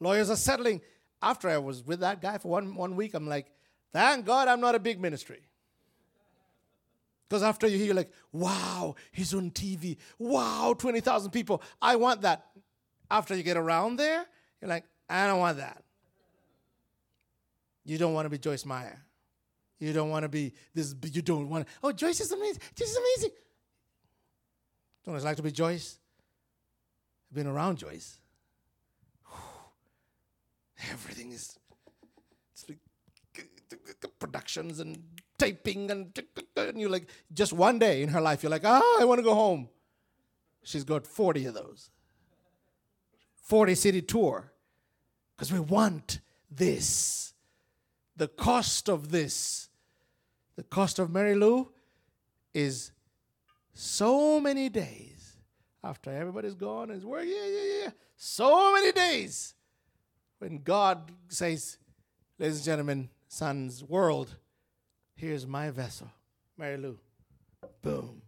[0.00, 0.80] Lawyers are settling.
[1.22, 3.46] After I was with that guy for one, one week, I'm like,
[3.92, 5.40] thank God I'm not a big ministry.
[7.28, 9.96] Because after you hear, like, wow, he's on TV.
[10.18, 11.62] Wow, 20,000 people.
[11.82, 12.46] I want that.
[13.10, 14.24] After you get around there,
[14.60, 15.82] you're like, I don't want that.
[17.84, 19.00] You don't want to be Joyce Meyer.
[19.78, 22.62] You don't want to be this, you don't want to, oh, Joyce is amazing.
[22.74, 23.30] Joyce is amazing.
[25.04, 25.98] Don't I like to be Joyce?
[27.30, 28.18] I've been around Joyce.
[30.90, 31.58] Everything is,
[32.68, 32.78] like
[34.18, 35.02] productions and
[35.38, 36.22] taping and,
[36.56, 39.22] and you're like, just one day in her life, you're like, ah, I want to
[39.22, 39.68] go home.
[40.62, 41.90] She's got 40 of those.
[43.42, 44.52] 40 city tour.
[45.36, 46.20] Because we want
[46.50, 47.34] this.
[48.16, 49.68] The cost of this,
[50.56, 51.70] the cost of Mary Lou
[52.54, 52.92] is
[53.74, 55.36] so many days
[55.84, 57.90] after everybody's gone and working, yeah, yeah, yeah.
[58.16, 59.54] So many days
[60.38, 61.76] when God says,
[62.38, 64.36] ladies and gentlemen, son's world,
[65.16, 66.10] Here's my vessel,
[66.58, 66.98] Mary Lou.
[67.80, 68.20] Boom.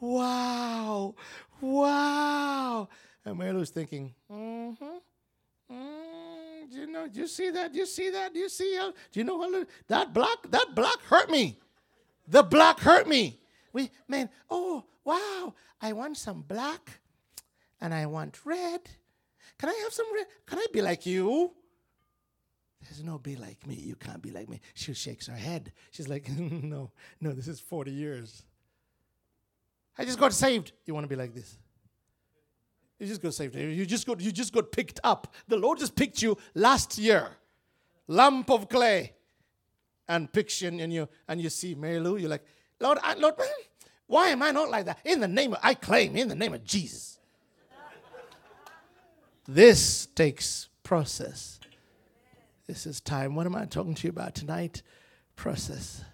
[0.00, 1.14] Wow.
[1.60, 2.88] Wow.
[3.26, 4.84] And Mary Lou's thinking, mm-hmm.
[5.70, 7.74] Mm, do you know, do you see that?
[7.74, 8.32] Do you see that?
[8.32, 11.58] Do you see how, do you know how that block, that block hurt me.
[12.26, 13.38] The block hurt me.
[13.74, 15.52] We, man, oh, wow.
[15.82, 17.00] I want some black
[17.82, 18.80] and I want red.
[19.58, 20.26] Can I have some red?
[20.46, 21.52] Can I be like you?
[22.82, 23.74] There's no be like me.
[23.74, 24.60] You can't be like me.
[24.74, 25.72] She shakes her head.
[25.90, 26.90] She's like, no,
[27.20, 28.42] no, this is 40 years.
[29.98, 30.72] I just got saved.
[30.86, 31.56] You want to be like this?
[32.98, 33.54] You just got saved.
[33.54, 35.34] You just got you just got picked up.
[35.46, 37.28] The Lord just picked you last year.
[38.06, 39.14] Lump of clay.
[40.08, 42.44] And picks you and you and you see Mary Lou, you're like,
[42.80, 43.34] Lord, I, Lord,
[44.06, 44.98] why am I not like that?
[45.04, 47.18] In the name of I claim in the name of Jesus.
[49.46, 51.57] this takes process.
[52.68, 53.34] This is time.
[53.34, 54.82] What am I talking to you about tonight?
[55.36, 56.04] Process.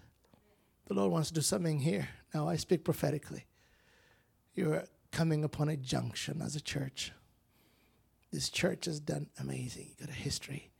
[0.87, 2.07] The Lord wants to do something here.
[2.33, 3.45] Now, I speak prophetically.
[4.53, 7.11] You're coming upon a junction as a church.
[8.31, 9.89] This church has done amazing.
[9.89, 10.71] You got a history.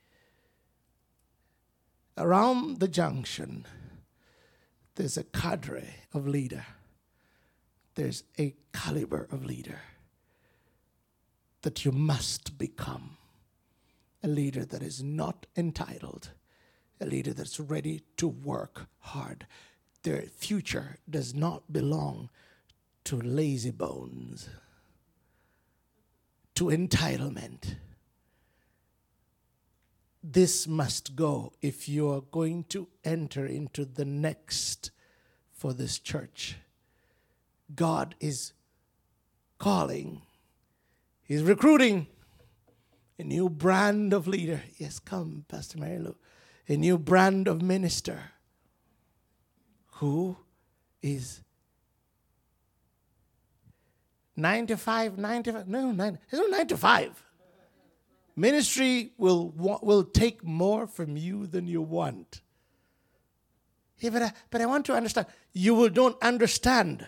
[2.17, 3.65] Around the junction,
[4.95, 6.65] there's a cadre of leader.
[7.95, 9.81] There's a caliber of leader
[11.63, 13.17] that you must become
[14.25, 16.31] a leader that is not entitled,
[16.99, 19.45] a leader that's ready to work hard.
[20.01, 22.31] Their future does not belong
[23.03, 24.49] to lazy bones,
[26.55, 27.75] to entitlement.
[30.23, 34.89] This must go if you are going to enter into the next
[35.53, 36.55] for this church.
[37.75, 38.53] God is
[39.59, 40.23] calling,
[41.21, 42.07] He's recruiting
[43.17, 44.63] a new brand of leader.
[44.77, 46.15] Yes, come, Pastor Mary Lou.
[46.67, 48.31] A new brand of minister
[49.97, 50.37] who
[51.01, 51.41] is
[54.35, 57.23] 9 to 5, 9 no, 9, it's not 9 to 5.
[58.35, 62.41] Ministry will, will take more from you than you want.
[63.99, 65.27] Yeah, but I, but I want to understand.
[65.53, 67.05] You will don't understand.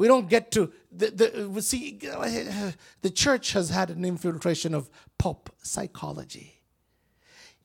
[0.00, 1.98] We don't get to the, the see
[3.02, 6.62] the church has had an infiltration of pop psychology.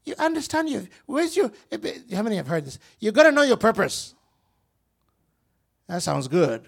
[0.04, 1.50] You understand you where's your
[2.12, 2.78] how many have heard this?
[3.00, 4.16] You gotta know your purpose.
[5.88, 6.68] That sounds good.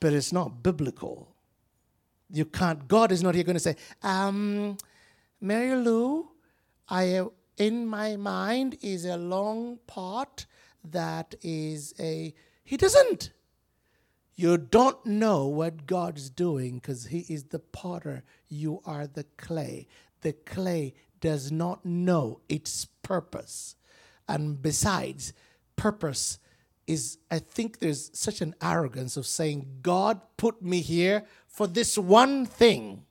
[0.00, 1.28] But it's not biblical.
[2.28, 4.78] You can't, God is not here going to say, um,
[5.40, 6.28] Mary Lou,
[6.88, 7.22] I
[7.56, 10.46] in my mind is a long part
[10.82, 12.34] that is a
[12.64, 13.30] he doesn't
[14.42, 19.86] you don't know what god's doing because he is the potter you are the clay
[20.22, 23.76] the clay does not know its purpose
[24.28, 25.32] and besides
[25.76, 26.38] purpose
[26.86, 31.96] is i think there's such an arrogance of saying god put me here for this
[31.96, 33.04] one thing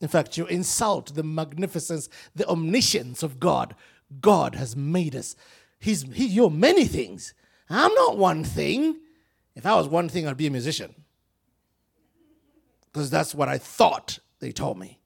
[0.00, 3.74] in fact, you insult the magnificence, the omniscience of God.
[4.20, 5.36] God has made us.
[5.78, 7.34] He's he, you're many things.
[7.68, 8.96] I'm not one thing.
[9.56, 10.94] If I was one thing, I'd be a musician.
[12.84, 15.00] Because that's what I thought they told me.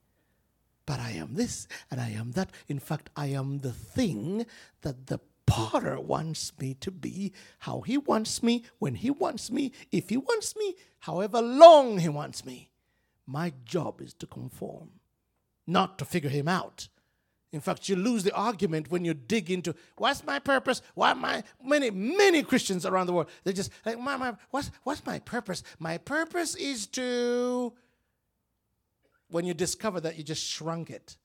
[0.86, 2.50] But I am this and I am that.
[2.66, 4.44] In fact, I am the thing
[4.82, 9.72] that the potter wants me to be, how he wants me, when he wants me,
[9.92, 12.70] if he wants me, however long he wants me.
[13.26, 14.90] My job is to conform,
[15.66, 16.88] not to figure him out.
[17.52, 20.82] In fact, you lose the argument when you dig into what's my purpose?
[20.94, 21.42] Why I?
[21.62, 25.62] Many, many Christians around the world, they're just like, my, my, what's, what's my purpose?
[25.78, 27.72] My purpose is to.
[29.30, 31.16] When you discover that, you just shrunk it.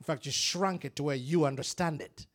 [0.00, 2.26] In fact, you shrunk it to where you understand it.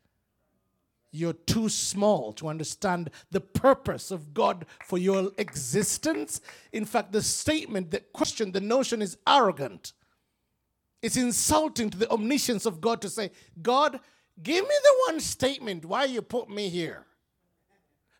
[1.11, 6.39] You're too small to understand the purpose of God for your existence.
[6.71, 9.93] In fact, the statement, the question, the notion is arrogant.
[11.01, 13.31] It's insulting to the omniscience of God to say,
[13.61, 13.99] God,
[14.41, 17.05] give me the one statement why you put me here.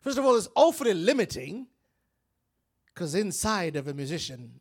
[0.00, 1.66] First of all, it's awfully limiting
[2.94, 4.60] because inside of a musician,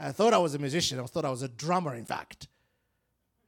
[0.00, 0.98] I thought I was a musician.
[0.98, 2.48] I thought I was a drummer, in fact.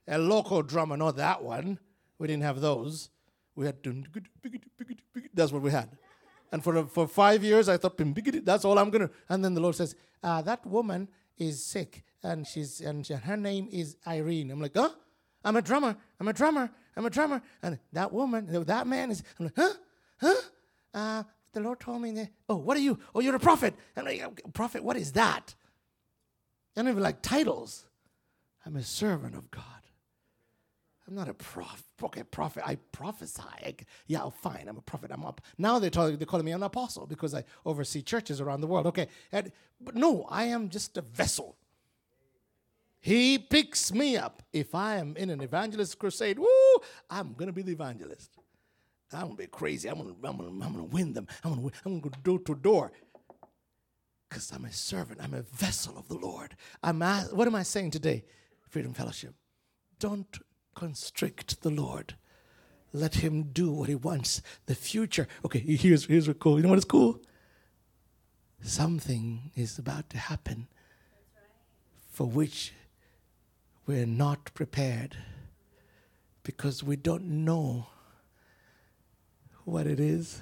[0.07, 1.79] A local drummer, not that one.
[2.17, 3.09] We didn't have those.
[3.55, 3.77] We had
[5.33, 5.89] that's what we had.
[6.51, 7.99] And for, for five years, I thought,
[8.45, 9.13] that's all I'm going to.
[9.27, 13.37] And then the Lord says, uh, that woman is sick and she's and she, her
[13.37, 14.51] name is Irene.
[14.51, 14.89] I'm like, huh?
[15.43, 15.95] I'm a drummer.
[16.19, 16.69] I'm a drummer.
[16.95, 17.41] I'm a drummer.
[17.61, 19.73] And that woman, that man is, I'm like, huh?
[20.19, 20.41] Huh?
[20.93, 21.23] Uh,
[21.53, 22.99] the Lord told me that, oh, what are you?
[23.15, 23.73] Oh, you're a prophet.
[23.95, 25.55] I'm like, prophet, what is that?
[26.75, 27.85] I don't even like titles.
[28.65, 29.63] I'm a servant of God.
[31.07, 31.85] I'm not a prophet.
[32.03, 32.63] Okay, prophet.
[32.65, 33.41] I prophesy.
[33.41, 33.75] I,
[34.07, 34.65] yeah, oh, fine.
[34.67, 35.09] I'm a prophet.
[35.13, 35.39] I'm up.
[35.57, 38.87] Now they're, talking, they're calling me an apostle because I oversee churches around the world.
[38.87, 41.57] Okay, and, but no, I am just a vessel.
[42.99, 44.43] He picks me up.
[44.51, 46.47] If I am in an evangelist crusade, woo,
[47.09, 48.31] I'm gonna be the evangelist.
[49.13, 49.87] I'm gonna be crazy.
[49.87, 51.27] I'm gonna, I'm gonna, I'm gonna win them.
[51.43, 52.91] I'm gonna, I'm gonna go door to door.
[54.27, 55.21] Because I'm a servant.
[55.21, 56.55] I'm a vessel of the Lord.
[56.83, 56.99] I'm.
[57.01, 58.25] What am I saying today,
[58.67, 59.33] Freedom Fellowship?
[59.99, 60.37] Don't
[60.75, 62.15] constrict the Lord.
[62.91, 64.41] Let him do what he wants.
[64.65, 65.27] The future.
[65.45, 66.57] Okay, here's here's what cool.
[66.57, 67.21] You know what is cool?
[68.61, 70.67] Something is about to happen
[72.11, 72.73] for which
[73.87, 75.15] we're not prepared
[76.43, 77.87] because we don't know
[79.63, 80.41] what it is.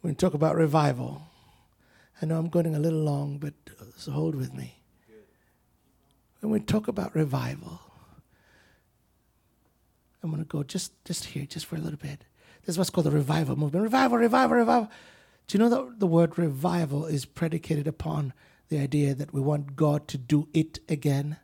[0.00, 1.22] When we talk about revival,
[2.22, 3.54] I know I'm going a little long, but
[3.96, 4.76] so hold with me.
[6.40, 7.80] When we talk about revival,
[10.22, 12.24] I'm going to go just, just here, just for a little bit.
[12.62, 13.82] This is what's called the revival movement.
[13.82, 14.90] Revival, revival, revival.
[15.48, 18.34] Do you know that the word revival is predicated upon
[18.68, 21.38] the idea that we want God to do it again?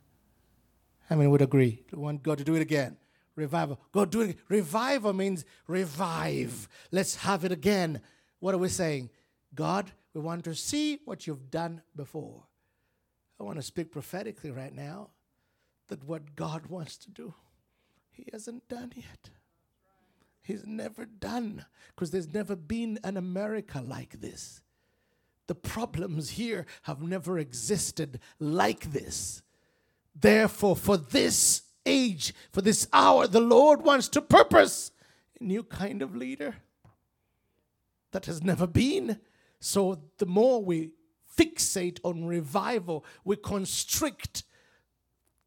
[1.09, 1.83] I mean, would agree.
[1.91, 2.97] We want God to do it again.
[3.35, 3.79] Revival.
[3.91, 4.37] God do it.
[4.47, 6.67] Revival means revive.
[6.91, 8.01] Let's have it again.
[8.39, 9.09] What are we saying?
[9.53, 12.43] God, we want to see what you've done before.
[13.39, 15.09] I want to speak prophetically right now
[15.89, 17.33] that what God wants to do
[18.15, 19.29] he hasn't done yet.
[20.41, 24.61] He's never done because there's never been an America like this.
[25.47, 29.41] The problems here have never existed like this.
[30.15, 34.91] Therefore, for this age, for this hour, the Lord wants to purpose
[35.39, 36.55] a new kind of leader
[38.11, 39.19] that has never been.
[39.59, 40.91] So, the more we
[41.37, 44.43] fixate on revival, we constrict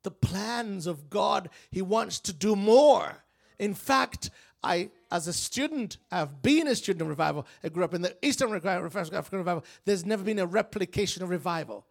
[0.03, 1.49] the plans of God.
[1.71, 3.25] He wants to do more.
[3.59, 4.31] In fact,
[4.63, 7.47] I, as a student, I've been a student of revival.
[7.63, 9.65] I grew up in the Eastern African revival.
[9.85, 11.87] There's never been a replication of revival.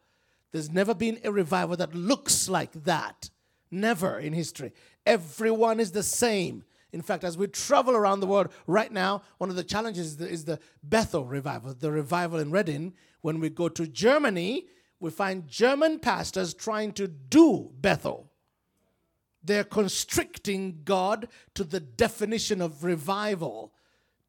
[0.52, 3.30] There's never been a revival that looks like that.
[3.70, 4.74] Never in history.
[5.06, 6.64] Everyone is the same.
[6.94, 10.18] In fact, as we travel around the world right now, one of the challenges is
[10.18, 12.94] the, is the Bethel revival, the revival in Redding.
[13.22, 14.68] When we go to Germany,
[15.00, 18.32] we find German pastors trying to do Bethel.
[19.44, 23.74] They're constricting God to the definition of revival.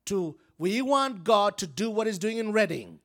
[0.06, 2.98] To we want God to do what He's doing in Redding.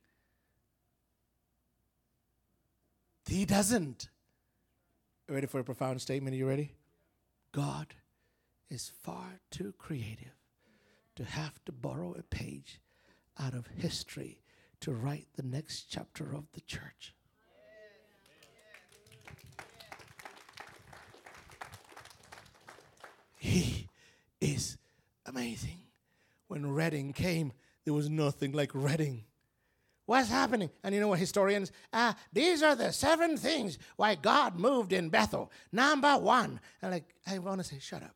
[3.26, 4.10] He doesn't.
[5.30, 6.34] Ready for a profound statement?
[6.34, 6.74] Are you ready?
[7.52, 7.88] God
[8.70, 10.36] is far too creative
[11.16, 12.82] to have to borrow a page
[13.40, 14.42] out of history
[14.82, 17.14] to write the next chapter of the church.
[23.38, 23.90] He
[24.42, 24.78] is
[25.26, 25.80] amazing.
[26.48, 27.54] When Redding came,
[27.86, 29.26] there was nothing like Redding.
[30.06, 30.70] What's happening?
[30.84, 35.10] And you know what historians, ah, these are the seven things why God moved in
[35.10, 35.52] Bethel.
[35.72, 36.60] Number one.
[36.82, 38.16] And like, I want to say, shut up.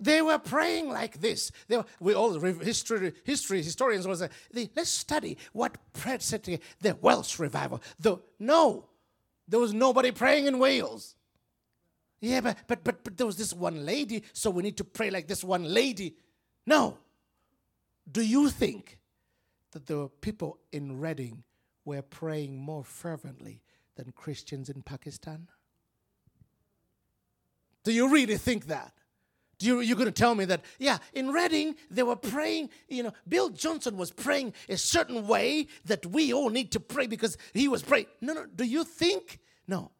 [0.00, 1.50] They were praying like this.
[1.66, 6.96] They were, we all history, history historians was uh, they, let's study what preceded the
[7.00, 7.82] Welsh revival.
[7.98, 8.84] The, no,
[9.48, 11.16] there was nobody praying in Wales.
[12.20, 15.10] Yeah, but, but but but there was this one lady, so we need to pray
[15.10, 16.16] like this one lady.
[16.66, 16.98] No.
[18.10, 18.97] Do you think
[19.78, 21.44] that the people in Redding
[21.84, 23.62] were praying more fervently
[23.96, 25.48] than Christians in Pakistan?
[27.84, 28.92] Do you really think that?
[29.58, 33.02] Do you, you're going to tell me that, yeah, in Redding, they were praying, you
[33.02, 37.36] know, Bill Johnson was praying a certain way that we all need to pray because
[37.54, 38.06] he was praying.
[38.20, 39.38] No, no, do you think?
[39.66, 39.90] No.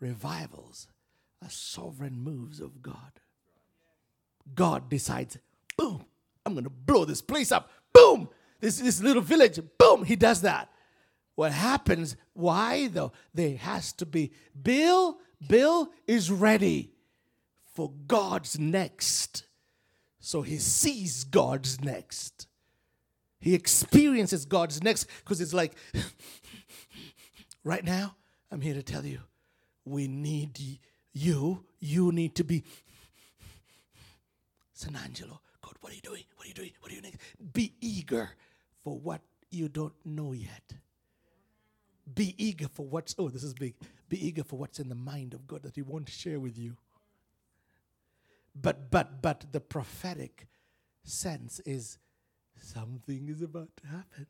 [0.00, 0.86] Revivals
[1.42, 3.20] are sovereign moves of God.
[4.54, 5.38] God decides,
[5.76, 6.04] boom,
[6.44, 7.70] I'm going to blow this place up.
[7.92, 8.28] Boom,
[8.60, 10.70] this, this little village, boom, he does that.
[11.34, 13.12] What happens, why though?
[13.32, 16.92] There has to be, Bill, Bill is ready
[17.74, 19.44] for God's next.
[20.18, 22.46] So he sees God's next.
[23.40, 25.72] He experiences God's next because it's like,
[27.64, 28.16] right now,
[28.52, 29.20] I'm here to tell you,
[29.86, 30.58] we need
[31.14, 31.64] you.
[31.78, 32.64] You need to be
[34.74, 35.40] San Angelo.
[35.62, 36.24] God, what are you doing?
[36.36, 36.72] What are you doing?
[36.80, 37.18] What are you next?
[37.52, 38.30] Be eager
[38.82, 39.20] for what
[39.50, 40.74] you don't know yet.
[42.14, 43.74] Be eager for what's, oh, this is big.
[44.08, 46.76] Be eager for what's in the mind of God that He to share with you.
[48.60, 50.48] But, but, but the prophetic
[51.04, 51.98] sense is
[52.56, 54.26] something is about to happen.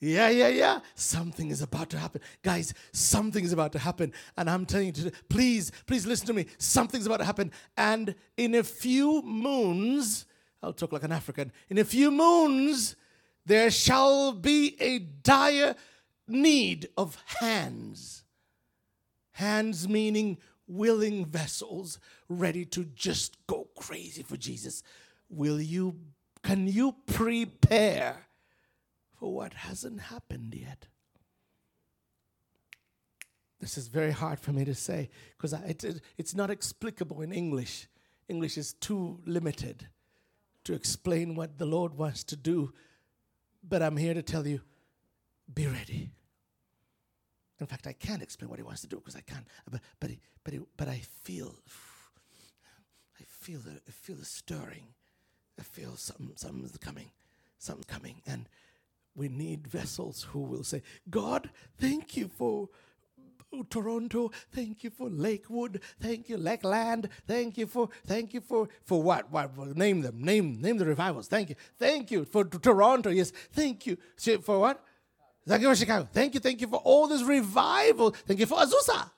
[0.00, 0.80] Yeah, yeah, yeah.
[0.96, 2.20] Something is about to happen.
[2.42, 4.12] Guys, something is about to happen.
[4.36, 6.46] And I'm telling you, today, please, please listen to me.
[6.58, 7.52] Something's about to happen.
[7.76, 10.26] And in a few moons,
[10.62, 11.52] I'll talk like an African.
[11.68, 12.94] In a few moons,
[13.44, 15.74] there shall be a dire
[16.28, 18.22] need of hands.
[19.32, 21.98] Hands meaning willing vessels
[22.28, 24.82] ready to just go crazy for Jesus.
[25.28, 25.96] Will you,
[26.42, 28.26] can you prepare
[29.18, 30.86] for what hasn't happened yet?
[33.60, 37.32] This is very hard for me to say because it, it, it's not explicable in
[37.32, 37.88] English.
[38.28, 39.88] English is too limited
[40.64, 42.72] to explain what the Lord wants to do.
[43.66, 44.60] But I'm here to tell you
[45.52, 46.10] be ready.
[47.60, 49.46] In fact, I can't explain what he wants to do because I can't.
[49.70, 50.10] But but
[50.44, 51.54] but but I feel,
[53.20, 54.88] I feel the I feel the stirring.
[55.58, 57.10] I feel something something's coming,
[57.58, 58.48] something coming, and
[59.14, 62.68] we need vessels who will say, "God, thank you for
[63.68, 64.30] Toronto.
[64.52, 65.80] Thank you for Lakewood.
[66.00, 67.08] Thank you, Lakeland.
[67.26, 69.30] Thank you for thank you for for what?
[69.30, 69.76] What?
[69.76, 70.22] Name them.
[70.22, 71.28] Name name the revivals.
[71.28, 71.56] Thank you.
[71.78, 73.10] Thank you for Toronto.
[73.10, 73.32] Yes.
[73.52, 73.96] Thank you
[74.42, 74.82] for what?
[75.46, 76.08] Thank you for Chicago.
[76.12, 76.40] Thank you.
[76.40, 78.10] Thank you for all this revival.
[78.10, 79.10] Thank you for Azusa.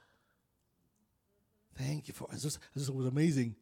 [1.77, 2.59] Thank you for Azusa.
[2.77, 3.57] Azusa was amazing.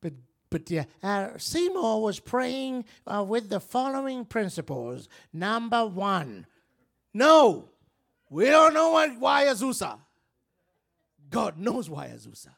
[0.00, 0.14] But
[0.50, 5.08] but yeah, uh, Seymour was praying uh, with the following principles.
[5.32, 6.46] Number one,
[7.12, 7.68] no,
[8.30, 9.98] we don't know what, why Azusa.
[11.30, 12.54] God knows why Azusa.